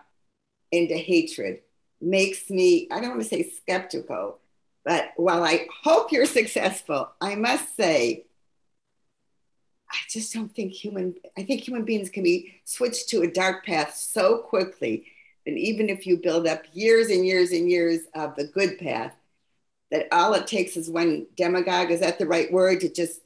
into 0.70 0.96
hatred 0.96 1.60
makes 1.98 2.50
me, 2.50 2.88
I 2.90 3.00
don't 3.00 3.10
want 3.10 3.22
to 3.22 3.28
say 3.28 3.48
skeptical, 3.48 4.38
but 4.84 5.12
while 5.16 5.44
I 5.44 5.66
hope 5.82 6.12
you're 6.12 6.26
successful, 6.26 7.10
I 7.22 7.36
must 7.36 7.74
say 7.74 8.26
just 10.10 10.34
don't 10.34 10.52
think 10.54 10.72
human, 10.72 11.14
I 11.38 11.44
think 11.44 11.62
human 11.62 11.84
beings 11.84 12.10
can 12.10 12.24
be 12.24 12.54
switched 12.64 13.08
to 13.10 13.22
a 13.22 13.30
dark 13.30 13.64
path 13.64 13.94
so 13.94 14.38
quickly 14.38 15.06
that 15.46 15.52
even 15.52 15.88
if 15.88 16.06
you 16.06 16.16
build 16.16 16.46
up 16.46 16.64
years 16.72 17.08
and 17.10 17.24
years 17.24 17.52
and 17.52 17.70
years 17.70 18.00
of 18.14 18.34
the 18.34 18.44
good 18.44 18.78
path, 18.78 19.14
that 19.90 20.08
all 20.12 20.34
it 20.34 20.46
takes 20.46 20.76
is 20.76 20.90
one 20.90 21.26
demagogue, 21.36 21.90
is 21.90 22.00
that 22.00 22.18
the 22.18 22.26
right 22.26 22.52
word, 22.52 22.80
to 22.80 22.88
just, 22.88 23.20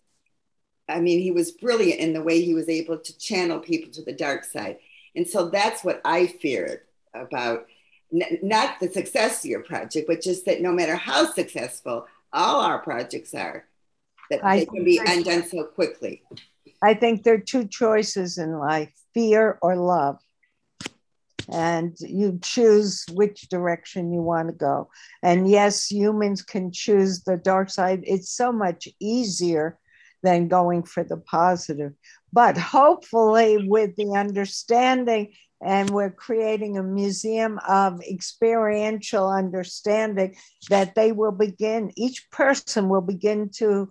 I 0.89 1.01
mean, 1.01 1.21
he 1.21 1.31
was 1.31 1.53
brilliant 1.53 2.01
in 2.01 2.13
the 2.13 2.23
way 2.23 2.41
he 2.41 2.55
was 2.55 2.69
able 2.69 2.99
to 2.99 3.19
channel 3.19 3.59
people 3.59 3.91
to 3.93 4.03
the 4.03 4.13
dark 4.13 4.45
side. 4.45 4.79
And 5.17 5.27
so 5.29 5.49
that's 5.49 5.85
what 5.85 6.01
I 6.05 6.27
feared 6.27 6.81
about 7.15 7.67
not 8.11 8.79
the 8.79 8.89
success 8.89 9.45
of 9.45 9.51
your 9.51 9.63
project, 9.63 10.07
but 10.07 10.21
just 10.21 10.45
that 10.47 10.61
no 10.61 10.71
matter 10.73 10.95
how 10.95 11.31
successful 11.33 12.07
all 12.33 12.61
our 12.61 12.79
projects 12.79 13.35
are, 13.35 13.67
that 14.31 14.45
I 14.45 14.61
they 14.61 14.67
can 14.67 14.85
be 14.85 15.01
undone 15.05 15.47
so 15.47 15.65
quickly. 15.65 16.23
I 16.83 16.95
think 16.95 17.23
there 17.23 17.35
are 17.35 17.39
two 17.39 17.67
choices 17.67 18.39
in 18.39 18.59
life 18.59 18.93
fear 19.15 19.59
or 19.63 19.77
love. 19.77 20.19
And 21.51 21.95
you 22.01 22.39
choose 22.43 23.05
which 23.13 23.49
direction 23.49 24.13
you 24.13 24.23
want 24.23 24.49
to 24.49 24.55
go. 24.55 24.89
And 25.23 25.49
yes, 25.49 25.91
humans 25.91 26.43
can 26.43 26.73
choose 26.73 27.23
the 27.23 27.37
dark 27.37 27.69
side. 27.69 28.03
It's 28.05 28.31
so 28.31 28.51
much 28.51 28.89
easier 28.99 29.79
than 30.23 30.49
going 30.49 30.85
for 30.85 31.05
the 31.05 31.19
positive. 31.19 31.93
But 32.33 32.57
hopefully, 32.57 33.69
with 33.69 33.95
the 33.97 34.15
understanding, 34.17 35.35
and 35.65 35.91
we're 35.91 36.11
creating 36.11 36.77
a 36.77 36.83
museum 36.83 37.59
of 37.69 38.01
experiential 38.03 39.29
understanding 39.29 40.37
that 40.69 40.95
they 40.95 41.13
will 41.13 41.33
begin, 41.33 41.93
each 41.97 42.31
person 42.31 42.89
will 42.89 43.01
begin 43.01 43.51
to 43.57 43.91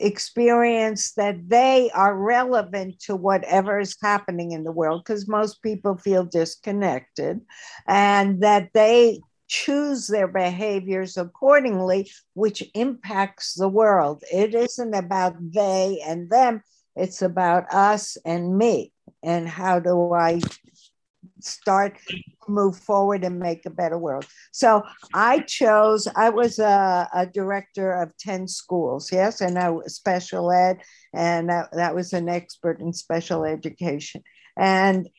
experience 0.00 1.12
that 1.12 1.48
they 1.48 1.90
are 1.94 2.16
relevant 2.16 3.00
to 3.00 3.16
whatever 3.16 3.78
is 3.78 3.96
happening 4.02 4.52
in 4.52 4.64
the 4.64 4.72
world 4.72 5.02
because 5.04 5.28
most 5.28 5.62
people 5.62 5.96
feel 5.96 6.24
disconnected 6.24 7.40
and 7.86 8.42
that 8.42 8.70
they 8.74 9.20
choose 9.48 10.08
their 10.08 10.26
behaviors 10.26 11.16
accordingly 11.16 12.10
which 12.34 12.64
impacts 12.74 13.54
the 13.54 13.68
world. 13.68 14.24
It 14.32 14.54
isn't 14.54 14.94
about 14.94 15.34
they 15.52 16.02
and 16.04 16.28
them 16.30 16.62
it's 16.96 17.20
about 17.22 17.72
us 17.72 18.16
and 18.24 18.56
me 18.56 18.92
and 19.22 19.48
how 19.48 19.78
do 19.78 20.12
i 20.14 20.40
start 21.46 21.98
move 22.48 22.76
forward 22.76 23.24
and 23.24 23.38
make 23.38 23.64
a 23.66 23.70
better 23.70 23.98
world 23.98 24.26
so 24.56 24.84
I 25.12 25.40
chose, 25.40 26.08
I 26.16 26.30
was 26.30 26.58
a, 26.58 27.08
a 27.12 27.26
director 27.26 27.92
of 27.92 28.16
10 28.16 28.48
schools, 28.48 29.12
yes, 29.12 29.42
and 29.42 29.58
I 29.58 29.68
was 29.68 29.94
special 29.94 30.50
ed, 30.50 30.80
and 31.12 31.50
that, 31.50 31.68
that 31.72 31.94
was 31.94 32.14
an 32.14 32.30
expert 32.30 32.80
in 32.80 32.94
special 32.94 33.44
education. 33.44 34.22
And 34.56 35.10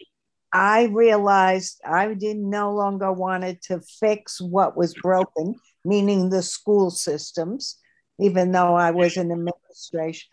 I 0.51 0.85
realized 0.85 1.81
I 1.85 2.11
didn't 2.15 2.49
no 2.49 2.73
longer 2.73 3.13
wanted 3.13 3.61
to 3.63 3.81
fix 3.99 4.41
what 4.41 4.75
was 4.75 4.95
broken, 4.95 5.53
meaning 5.85 6.31
the 6.31 6.41
school 6.41 6.89
systems, 6.89 7.77
even 8.19 8.51
though 8.51 8.73
I 8.73 8.89
was 8.89 9.17
in 9.17 9.31
administration, 9.31 10.29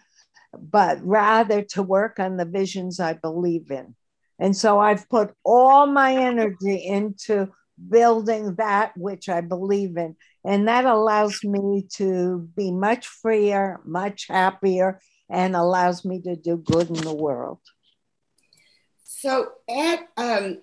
but 0.59 0.99
rather 1.05 1.61
to 1.61 1.83
work 1.83 2.19
on 2.19 2.39
the 2.39 2.47
visions 2.47 3.01
I 3.01 3.13
believe 3.13 3.71
in. 3.71 3.95
And 4.39 4.57
so 4.57 4.79
I've 4.81 5.09
put 5.09 5.35
all 5.45 5.87
my 5.87 6.15
energy 6.15 6.77
into 6.87 7.49
building 7.89 8.55
that 8.57 8.97
which 8.97 9.29
I 9.29 9.41
believe 9.41 9.97
in. 9.97 10.17
And 10.45 10.69
that 10.69 10.85
allows 10.85 11.43
me 11.43 11.87
to 11.97 12.49
be 12.57 12.71
much 12.71 13.07
freer, 13.07 13.81
much 13.85 14.27
happier, 14.29 15.01
and 15.31 15.57
allows 15.57 16.05
me 16.05 16.21
to 16.23 16.37
do 16.37 16.57
good 16.57 16.89
in 16.89 16.97
the 16.97 17.15
world. 17.15 17.61
So 19.05 19.53
at 19.69 20.09
um, 20.17 20.59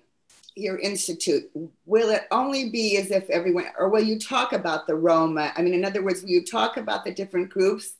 your 0.54 0.78
institute, 0.78 1.50
will 1.84 2.10
it 2.10 2.22
only 2.30 2.70
be 2.70 2.96
as 2.96 3.10
if 3.10 3.28
everyone, 3.28 3.66
or 3.78 3.88
will 3.88 4.02
you 4.02 4.18
talk 4.18 4.52
about 4.52 4.86
the 4.86 4.94
Roma? 4.94 5.52
I 5.56 5.62
mean, 5.62 5.74
in 5.74 5.84
other 5.84 6.02
words, 6.02 6.22
will 6.22 6.30
you 6.30 6.44
talk 6.44 6.76
about 6.76 7.04
the 7.04 7.12
different 7.12 7.50
groups 7.50 7.94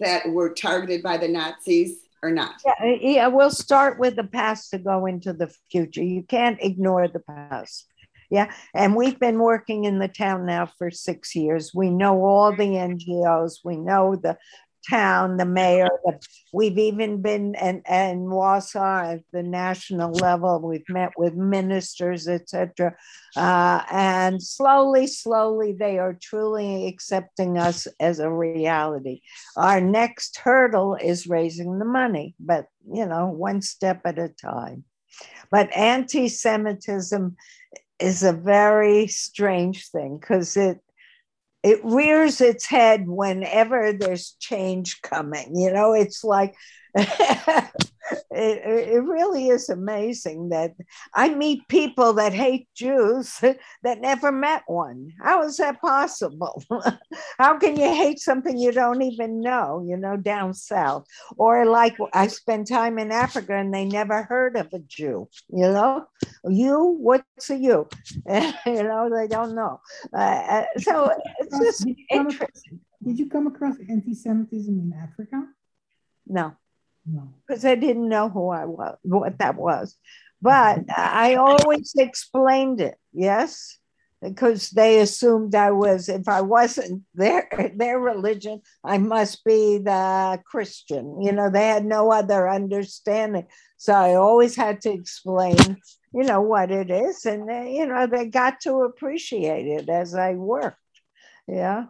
that 0.00 0.28
were 0.28 0.52
targeted 0.52 1.02
by 1.02 1.18
the 1.18 1.28
Nazis 1.28 1.98
or 2.22 2.30
not? 2.30 2.54
Yeah, 2.64 2.96
yeah, 3.00 3.26
we'll 3.26 3.50
start 3.50 3.98
with 3.98 4.16
the 4.16 4.24
past 4.24 4.70
to 4.70 4.78
go 4.78 5.06
into 5.06 5.32
the 5.32 5.52
future. 5.70 6.02
You 6.02 6.22
can't 6.22 6.58
ignore 6.60 7.08
the 7.08 7.20
past. 7.20 7.86
Yeah. 8.30 8.50
And 8.74 8.96
we've 8.96 9.20
been 9.20 9.38
working 9.38 9.84
in 9.84 9.98
the 9.98 10.08
town 10.08 10.46
now 10.46 10.64
for 10.78 10.90
six 10.90 11.34
years. 11.36 11.72
We 11.74 11.90
know 11.90 12.24
all 12.24 12.50
the 12.50 12.64
NGOs, 12.64 13.58
we 13.62 13.76
know 13.76 14.16
the 14.16 14.38
town, 14.88 15.36
the 15.36 15.44
mayor. 15.44 15.88
We've 16.52 16.78
even 16.78 17.22
been 17.22 17.54
in, 17.54 17.82
in 17.88 18.30
Warsaw 18.30 19.12
at 19.12 19.20
the 19.32 19.42
national 19.42 20.12
level. 20.12 20.60
We've 20.60 20.88
met 20.88 21.12
with 21.16 21.34
ministers, 21.34 22.28
etc. 22.28 22.94
Uh, 23.36 23.82
and 23.90 24.42
slowly, 24.42 25.06
slowly, 25.06 25.72
they 25.72 25.98
are 25.98 26.18
truly 26.20 26.86
accepting 26.86 27.58
us 27.58 27.86
as 28.00 28.18
a 28.18 28.30
reality. 28.30 29.22
Our 29.56 29.80
next 29.80 30.38
hurdle 30.38 30.96
is 30.96 31.26
raising 31.26 31.78
the 31.78 31.84
money, 31.84 32.34
but 32.38 32.66
you 32.92 33.06
know, 33.06 33.26
one 33.28 33.62
step 33.62 34.02
at 34.04 34.18
a 34.18 34.28
time. 34.28 34.84
But 35.50 35.74
anti 35.76 36.28
Semitism 36.28 37.36
is 37.98 38.22
a 38.22 38.32
very 38.32 39.06
strange 39.06 39.88
thing 39.90 40.18
because 40.18 40.56
it 40.56 40.80
it 41.62 41.80
rears 41.84 42.40
its 42.40 42.66
head 42.66 43.06
whenever 43.06 43.92
there's 43.92 44.36
change 44.40 45.02
coming 45.02 45.54
you 45.54 45.72
know? 45.72 45.92
It's 45.92 46.24
like 46.24 46.54
it, 48.34 48.94
it 48.94 49.02
really 49.02 49.48
is 49.48 49.68
amazing 49.68 50.48
that 50.50 50.74
I 51.14 51.34
meet 51.34 51.68
people 51.68 52.14
that 52.14 52.32
hate 52.32 52.68
Jews 52.74 53.38
that 53.82 54.00
never 54.00 54.32
met 54.32 54.62
one. 54.66 55.12
How 55.20 55.42
is 55.42 55.56
that 55.58 55.80
possible? 55.80 56.62
How 57.38 57.58
can 57.58 57.76
you 57.76 57.88
hate 57.94 58.18
something 58.18 58.58
you 58.58 58.72
don't 58.72 59.02
even 59.02 59.40
know, 59.40 59.84
you 59.86 59.96
know, 59.96 60.16
down 60.16 60.54
south? 60.54 61.06
Or 61.36 61.66
like 61.66 61.96
I 62.12 62.26
spent 62.28 62.68
time 62.68 62.98
in 62.98 63.12
Africa 63.12 63.54
and 63.54 63.72
they 63.72 63.84
never 63.84 64.22
heard 64.22 64.56
of 64.56 64.68
a 64.72 64.78
Jew, 64.80 65.28
you 65.48 65.68
know? 65.68 66.06
You, 66.44 66.96
what's 66.98 67.50
a 67.50 67.56
you? 67.56 67.88
you 68.26 68.82
know, 68.82 69.10
they 69.14 69.28
don't 69.28 69.54
know. 69.54 69.80
Uh, 70.12 70.64
so 70.78 71.12
it's 71.38 71.58
just 71.58 71.84
did 71.84 71.96
interesting. 72.10 72.50
across, 72.50 72.62
did 73.02 73.18
you 73.18 73.28
come 73.28 73.46
across 73.46 73.76
anti 73.88 74.14
Semitism 74.14 74.78
in 74.78 74.92
Africa? 74.98 75.44
No. 76.26 76.56
Hmm. 77.08 77.26
because 77.46 77.64
I 77.64 77.74
didn't 77.74 78.08
know 78.08 78.28
who 78.28 78.50
I 78.50 78.64
was, 78.64 78.96
what 79.02 79.38
that 79.38 79.56
was. 79.56 79.96
But 80.40 80.84
I 80.96 81.36
always 81.36 81.94
explained 81.96 82.80
it, 82.80 82.96
yes, 83.12 83.78
because 84.20 84.70
they 84.70 85.00
assumed 85.00 85.54
I 85.54 85.72
was, 85.72 86.08
if 86.08 86.28
I 86.28 86.40
wasn't 86.42 87.02
their 87.14 87.48
their 87.76 87.98
religion, 87.98 88.62
I 88.84 88.98
must 88.98 89.44
be 89.44 89.78
the 89.78 90.40
Christian. 90.44 91.20
You 91.20 91.32
know, 91.32 91.50
they 91.50 91.68
had 91.68 91.84
no 91.84 92.12
other 92.12 92.48
understanding. 92.48 93.46
So 93.76 93.92
I 93.92 94.14
always 94.14 94.54
had 94.54 94.80
to 94.82 94.92
explain, 94.92 95.56
you 96.14 96.22
know, 96.22 96.40
what 96.40 96.70
it 96.70 96.90
is, 96.90 97.24
and 97.26 97.48
they, 97.48 97.74
you 97.78 97.86
know, 97.86 98.06
they 98.06 98.26
got 98.26 98.60
to 98.62 98.82
appreciate 98.82 99.66
it 99.66 99.88
as 99.88 100.14
I 100.14 100.34
worked. 100.34 100.78
Yeah. 101.48 101.86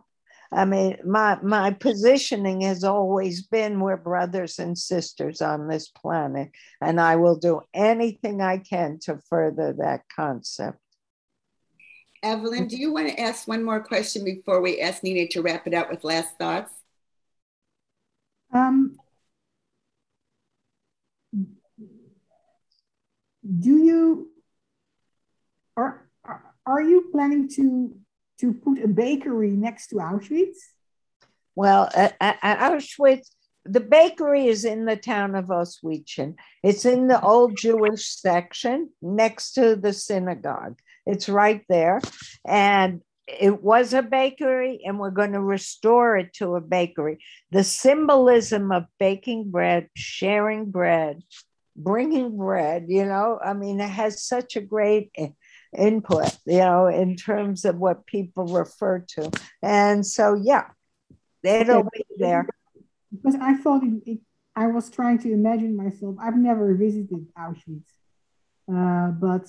I 0.54 0.66
mean, 0.66 0.98
my 1.04 1.38
my 1.42 1.70
positioning 1.70 2.60
has 2.62 2.84
always 2.84 3.46
been 3.46 3.80
we're 3.80 3.96
brothers 3.96 4.58
and 4.58 4.76
sisters 4.76 5.40
on 5.40 5.66
this 5.66 5.88
planet, 5.88 6.50
and 6.80 7.00
I 7.00 7.16
will 7.16 7.36
do 7.36 7.62
anything 7.72 8.42
I 8.42 8.58
can 8.58 8.98
to 9.02 9.18
further 9.30 9.72
that 9.78 10.02
concept. 10.14 10.78
Evelyn, 12.22 12.68
do 12.68 12.76
you 12.76 12.92
want 12.92 13.08
to 13.08 13.18
ask 13.18 13.48
one 13.48 13.64
more 13.64 13.82
question 13.82 14.24
before 14.24 14.60
we 14.60 14.80
ask 14.80 15.02
Nina 15.02 15.26
to 15.28 15.42
wrap 15.42 15.66
it 15.66 15.74
up 15.74 15.90
with 15.90 16.04
last 16.04 16.36
thoughts? 16.38 16.72
Um, 18.52 18.96
do 23.42 23.78
you 23.78 24.30
are 25.76 26.06
are 26.66 26.82
you 26.82 27.08
planning 27.10 27.48
to 27.48 27.96
to 28.42 28.52
put 28.52 28.82
a 28.82 28.88
bakery 28.88 29.52
next 29.52 29.86
to 29.88 29.96
Auschwitz? 29.96 30.58
Well, 31.54 31.88
at, 31.94 32.16
at 32.20 32.58
Auschwitz, 32.58 33.28
the 33.64 33.80
bakery 33.80 34.48
is 34.48 34.64
in 34.64 34.84
the 34.84 34.96
town 34.96 35.36
of 35.36 35.46
Auschwitz. 35.46 36.34
It's 36.64 36.84
in 36.84 37.06
the 37.06 37.22
old 37.22 37.56
Jewish 37.56 38.04
section 38.04 38.90
next 39.00 39.52
to 39.52 39.76
the 39.76 39.92
synagogue. 39.92 40.80
It's 41.06 41.28
right 41.28 41.62
there. 41.68 42.00
And 42.44 43.02
it 43.28 43.62
was 43.62 43.94
a 43.94 44.02
bakery, 44.02 44.82
and 44.84 44.98
we're 44.98 45.10
going 45.10 45.32
to 45.32 45.40
restore 45.40 46.16
it 46.16 46.32
to 46.34 46.56
a 46.56 46.60
bakery. 46.60 47.20
The 47.52 47.62
symbolism 47.62 48.72
of 48.72 48.86
baking 48.98 49.52
bread, 49.52 49.88
sharing 49.94 50.72
bread, 50.72 51.22
bringing 51.76 52.36
bread, 52.36 52.86
you 52.88 53.04
know, 53.04 53.38
I 53.42 53.52
mean, 53.52 53.78
it 53.78 53.88
has 53.88 54.24
such 54.24 54.56
a 54.56 54.60
great 54.60 55.12
input, 55.76 56.36
you 56.46 56.58
know, 56.58 56.86
in 56.86 57.16
terms 57.16 57.64
of 57.64 57.76
what 57.76 58.06
people 58.06 58.46
refer 58.46 59.00
to. 59.14 59.30
And 59.62 60.06
so, 60.06 60.34
yeah, 60.34 60.66
it'll 61.42 61.84
be 61.84 62.04
there. 62.18 62.46
Because 63.10 63.36
I 63.40 63.54
thought 63.54 63.82
it, 63.82 64.02
it, 64.06 64.18
I 64.54 64.66
was 64.66 64.90
trying 64.90 65.18
to 65.20 65.32
imagine 65.32 65.76
myself. 65.76 66.16
I've 66.20 66.36
never 66.36 66.74
visited 66.74 67.26
Auschwitz, 67.38 67.90
uh, 68.72 69.12
but 69.12 69.48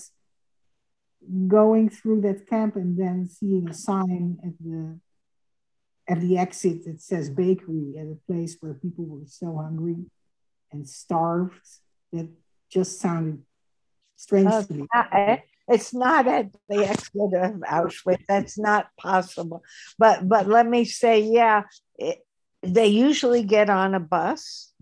going 1.47 1.89
through 1.89 2.21
that 2.21 2.47
camp 2.47 2.75
and 2.75 2.97
then 2.97 3.29
seeing 3.29 3.69
a 3.69 3.73
sign 3.73 4.37
at 4.43 4.53
the 4.59 4.99
at 6.05 6.19
the 6.19 6.37
exit 6.37 6.83
that 6.85 7.01
says 7.01 7.29
bakery 7.29 7.95
at 7.97 8.07
a 8.07 8.17
place 8.27 8.57
where 8.59 8.73
people 8.73 9.05
were 9.05 9.25
so 9.25 9.55
hungry 9.55 9.95
and 10.69 10.87
starved 10.87 11.65
that 12.11 12.27
just 12.69 12.99
sounded 12.99 13.41
strange 14.17 14.51
Uh, 14.51 14.63
to 14.63 14.73
me. 14.73 14.87
I- 14.93 15.43
It's 15.67 15.93
not 15.93 16.27
at 16.27 16.47
the 16.67 16.85
exit 16.85 17.11
of 17.15 17.61
Auschwitz. 17.61 18.23
That's 18.27 18.57
not 18.59 18.87
possible. 18.99 19.63
But 19.97 20.27
but 20.27 20.47
let 20.47 20.67
me 20.67 20.85
say, 20.85 21.21
yeah, 21.21 21.63
it, 21.97 22.19
they 22.61 22.87
usually 22.87 23.43
get 23.43 23.69
on 23.69 23.95
a 23.95 23.99
bus, 23.99 24.73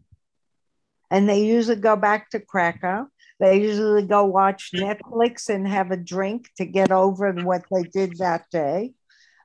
and 1.10 1.30
they 1.30 1.44
usually 1.46 1.80
go 1.80 1.96
back 1.96 2.30
to 2.32 2.40
Krakow. 2.40 3.08
They 3.40 3.62
usually 3.62 4.06
go 4.06 4.26
watch 4.26 4.72
Netflix 4.74 5.50
and 5.50 5.68
have 5.68 5.92
a 5.92 5.98
drink 5.98 6.50
to 6.58 6.66
get 6.66 6.92
over 6.92 7.32
what 7.34 7.64
they 7.72 7.84
did 7.84 8.18
that 8.18 8.46
day. 8.52 8.94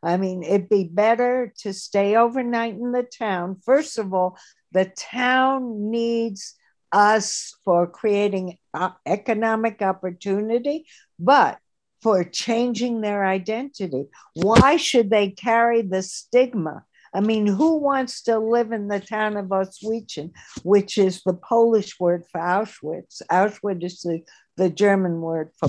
I 0.03 0.19
mean, 0.19 0.43
it'd 0.43 0.69
be 0.69 0.85
better 0.85 1.53
to 1.59 1.73
stay 1.73 2.17
overnight 2.17 2.75
in 2.75 2.93
the 2.93 3.03
town. 3.03 3.57
First 3.65 3.99
of 3.99 4.13
all, 4.13 4.39
the 4.73 4.85
town 4.85 5.91
needs 5.91 6.55
us 6.93 7.55
for 7.65 7.87
creating 7.87 8.59
uh, 8.75 8.91
economic 9.07 9.83
opportunity, 9.83 10.87
but 11.19 11.59
for 12.03 12.25
changing 12.25 13.01
their 13.01 13.25
identity. 13.25 14.05
Why 14.35 14.77
should 14.77 15.11
they 15.11 15.31
carry 15.31 15.83
the 15.83 16.03
stigma? 16.03 16.85
I 17.15 17.21
mean, 17.21 17.47
who 17.47 17.79
wants 17.79 18.23
to 18.25 18.39
live 18.39 18.73
in 18.73 18.89
the 18.89 19.01
town 19.01 19.37
of 19.37 19.47
Oswiecim, 19.47 20.33
which 20.63 20.99
is 20.99 21.23
the 21.23 21.33
Polish 21.33 21.99
word 21.99 22.25
for 22.31 22.41
Auschwitz? 22.41 23.23
Auschwitz 23.31 23.85
is 23.85 24.01
the, 24.03 24.23
the 24.57 24.69
German 24.69 25.21
word 25.21 25.51
for, 25.59 25.69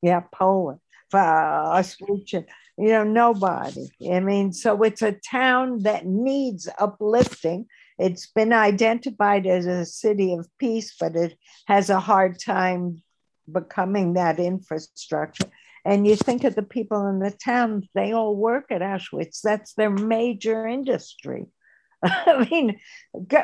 yeah, 0.00 0.22
Poland, 0.32 0.80
for 1.10 1.20
Auschwitz. 1.20 2.32
You 2.78 2.88
know, 2.88 3.04
nobody. 3.04 3.88
I 4.10 4.20
mean, 4.20 4.52
so 4.54 4.82
it's 4.82 5.02
a 5.02 5.12
town 5.12 5.82
that 5.82 6.06
needs 6.06 6.68
uplifting 6.78 7.66
it's 7.98 8.26
been 8.26 8.52
identified 8.52 9.46
as 9.46 9.66
a 9.66 9.86
city 9.86 10.34
of 10.34 10.48
peace, 10.58 10.94
but 10.98 11.14
it 11.14 11.36
has 11.66 11.90
a 11.90 12.00
hard 12.00 12.40
time 12.40 13.02
becoming 13.50 14.14
that 14.14 14.38
infrastructure. 14.38 15.50
And 15.84 16.06
you 16.06 16.16
think 16.16 16.44
of 16.44 16.54
the 16.54 16.62
people 16.62 17.08
in 17.08 17.18
the 17.18 17.30
town, 17.30 17.88
they 17.94 18.12
all 18.12 18.36
work 18.36 18.66
at 18.70 18.82
Auschwitz. 18.82 19.40
That's 19.42 19.74
their 19.74 19.90
major 19.90 20.66
industry. 20.66 21.46
I 22.02 22.48
mean, 22.50 22.78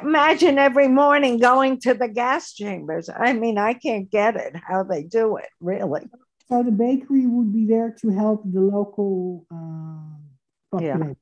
imagine 0.03 0.59
every 0.59 0.89
morning 0.89 1.39
going 1.39 1.81
to 1.81 1.95
the 1.95 2.09
gas 2.09 2.55
chambers. 2.55 3.09
I 3.09 3.33
mean, 3.33 3.59
I 3.59 3.75
can't 3.75 4.11
get 4.11 4.37
it 4.37 4.55
how 4.57 4.85
they 4.85 5.03
do 5.03 5.37
it, 5.37 5.49
really. 5.61 6.09
So 6.49 6.63
the 6.63 6.71
bakery 6.71 7.27
would 7.27 7.53
be 7.53 7.67
there 7.67 7.95
to 8.01 8.11
help 8.11 8.43
the 8.45 8.61
local 8.61 9.45
uh, 9.53 10.77
population. 10.77 11.09
Yeah. 11.09 11.15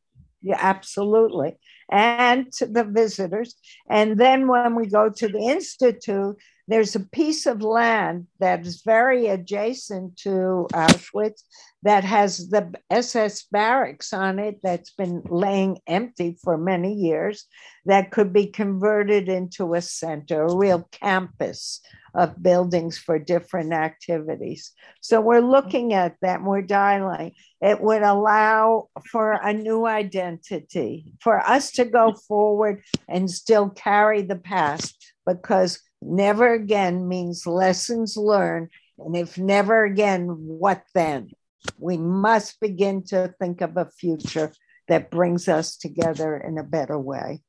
Yeah, 0.43 0.59
absolutely. 0.61 1.57
And 1.91 2.53
to 2.53 2.67
the 2.67 2.85
visitors. 2.85 3.57
And 3.91 4.17
then 4.17 4.47
when 4.47 4.77
we 4.77 4.87
go 4.87 5.11
to 5.11 5.29
the 5.29 5.41
Institute, 5.41 6.37
there's 6.69 6.97
a 6.97 7.01
piece 7.01 7.47
of 7.47 7.63
land 7.63 8.27
that 8.41 8.67
is 8.67 8.83
very 8.83 9.29
adjacent 9.29 10.17
to 10.19 10.67
Auschwitz 10.73 11.43
that 11.83 12.03
has 12.03 12.49
the 12.49 12.75
SS 12.91 13.45
barracks 13.53 14.13
on 14.13 14.41
it 14.41 14.59
that's 14.63 14.91
been 14.91 15.23
laying 15.27 15.79
empty 15.87 16.37
for 16.43 16.59
many 16.59 16.93
years 16.93 17.45
that 17.85 18.11
could 18.11 18.33
be 18.33 18.47
converted 18.47 19.29
into 19.29 19.75
a 19.75 19.81
center, 19.81 20.43
a 20.43 20.57
real 20.57 20.89
campus 20.91 21.81
of 22.15 22.43
buildings 22.43 22.99
for 22.99 23.19
different 23.19 23.73
activities. 23.73 24.73
So 25.01 25.21
we're 25.21 25.41
looking 25.41 25.93
at 25.93 26.17
that, 26.23 26.43
we're 26.43 26.63
dialing. 26.63 27.33
It 27.61 27.81
would 27.81 28.03
allow 28.03 28.89
for 29.13 29.33
a 29.33 29.53
new 29.53 29.87
identity, 29.87 31.13
for 31.21 31.39
us 31.47 31.71
to 31.73 31.85
go 31.85 32.15
forward 32.27 32.83
and 33.09 33.31
still 33.31 33.71
carry 33.71 34.23
the 34.23 34.37
past, 34.37 35.13
because 35.27 35.81
never 36.07 36.55
again 36.55 37.09
means 37.09 37.47
lessons 37.47 38.17
learned. 38.17 38.71
And 38.99 39.17
if 39.17 39.37
never 39.37 39.85
again, 39.85 40.29
what 40.29 40.85
then? 40.95 41.31
We 41.79 41.99
must 41.99 42.61
begin 42.61 43.03
to 43.05 43.35
think 43.39 43.61
of 43.61 43.77
a 43.77 43.91
future 43.91 44.53
that 44.89 45.11
brings 45.11 45.49
us 45.49 45.77
together 45.77 46.37
in 46.37 46.59
a 46.59 46.63
better 46.63 46.99
way. 46.99 47.43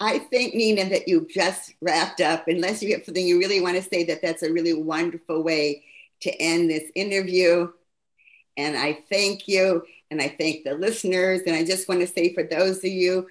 I 0.00 0.18
think, 0.18 0.54
Nina, 0.54 0.88
that 0.88 1.06
you've 1.06 1.28
just 1.28 1.74
wrapped 1.80 2.20
up. 2.20 2.48
Unless 2.48 2.82
you 2.82 2.92
have 2.94 3.04
something 3.04 3.24
you 3.24 3.38
really 3.38 3.60
want 3.60 3.76
to 3.76 3.82
say, 3.82 4.04
that 4.04 4.20
that's 4.20 4.42
a 4.42 4.52
really 4.52 4.72
wonderful 4.72 5.42
way 5.42 5.84
to 6.22 6.30
end 6.42 6.70
this 6.70 6.90
interview. 6.94 7.68
And 8.56 8.76
I 8.76 8.98
thank 9.08 9.46
you, 9.46 9.84
and 10.10 10.20
I 10.20 10.34
thank 10.36 10.64
the 10.64 10.74
listeners. 10.74 11.42
And 11.46 11.54
I 11.54 11.64
just 11.64 11.88
want 11.88 12.00
to 12.00 12.06
say 12.06 12.34
for 12.34 12.42
those 12.42 12.78
of 12.78 12.90
you 12.90 13.28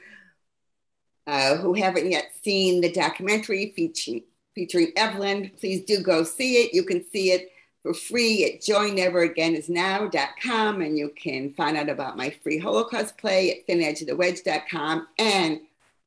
uh, 1.28 1.58
who 1.58 1.74
haven't 1.74 2.10
yet 2.10 2.32
seen 2.42 2.82
the 2.82 2.92
documentary 2.92 3.74
featuring, 3.76 4.24
featuring 4.56 4.94
Evelyn, 4.96 5.52
please 5.60 5.86
do 5.86 6.02
go 6.02 6.24
see 6.24 6.64
it. 6.64 6.74
You 6.74 6.84
can 6.84 7.04
see 7.12 7.32
it 7.32 7.52
for 7.84 7.94
free 7.94 8.46
at 8.46 8.62
joinneveragainisnow.com, 8.62 10.82
and 10.82 10.98
you 10.98 11.10
can 11.10 11.52
find 11.54 11.78
out 11.78 11.90
about 11.90 12.18
my 12.18 12.30
free 12.30 12.58
Holocaust 12.58 13.18
play 13.18 13.52
at 13.52 13.68
thinedgeofthewedge.com. 13.68 15.08
And 15.18 15.60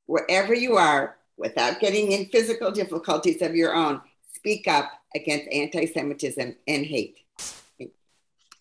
wherever 0.07 0.55
you 0.55 0.77
are, 0.77 1.17
without 1.37 1.81
getting 1.81 2.13
in 2.13 2.27
physical 2.27 2.71
difficulties 2.71 3.43
of 3.43 3.57
your 3.57 3.75
own, 3.75 4.01
speak 4.35 4.69
up 4.69 4.93
against 5.15 5.51
anti 5.51 5.87
Semitism 5.87 6.55
and 6.69 6.87
hate. 6.87 7.24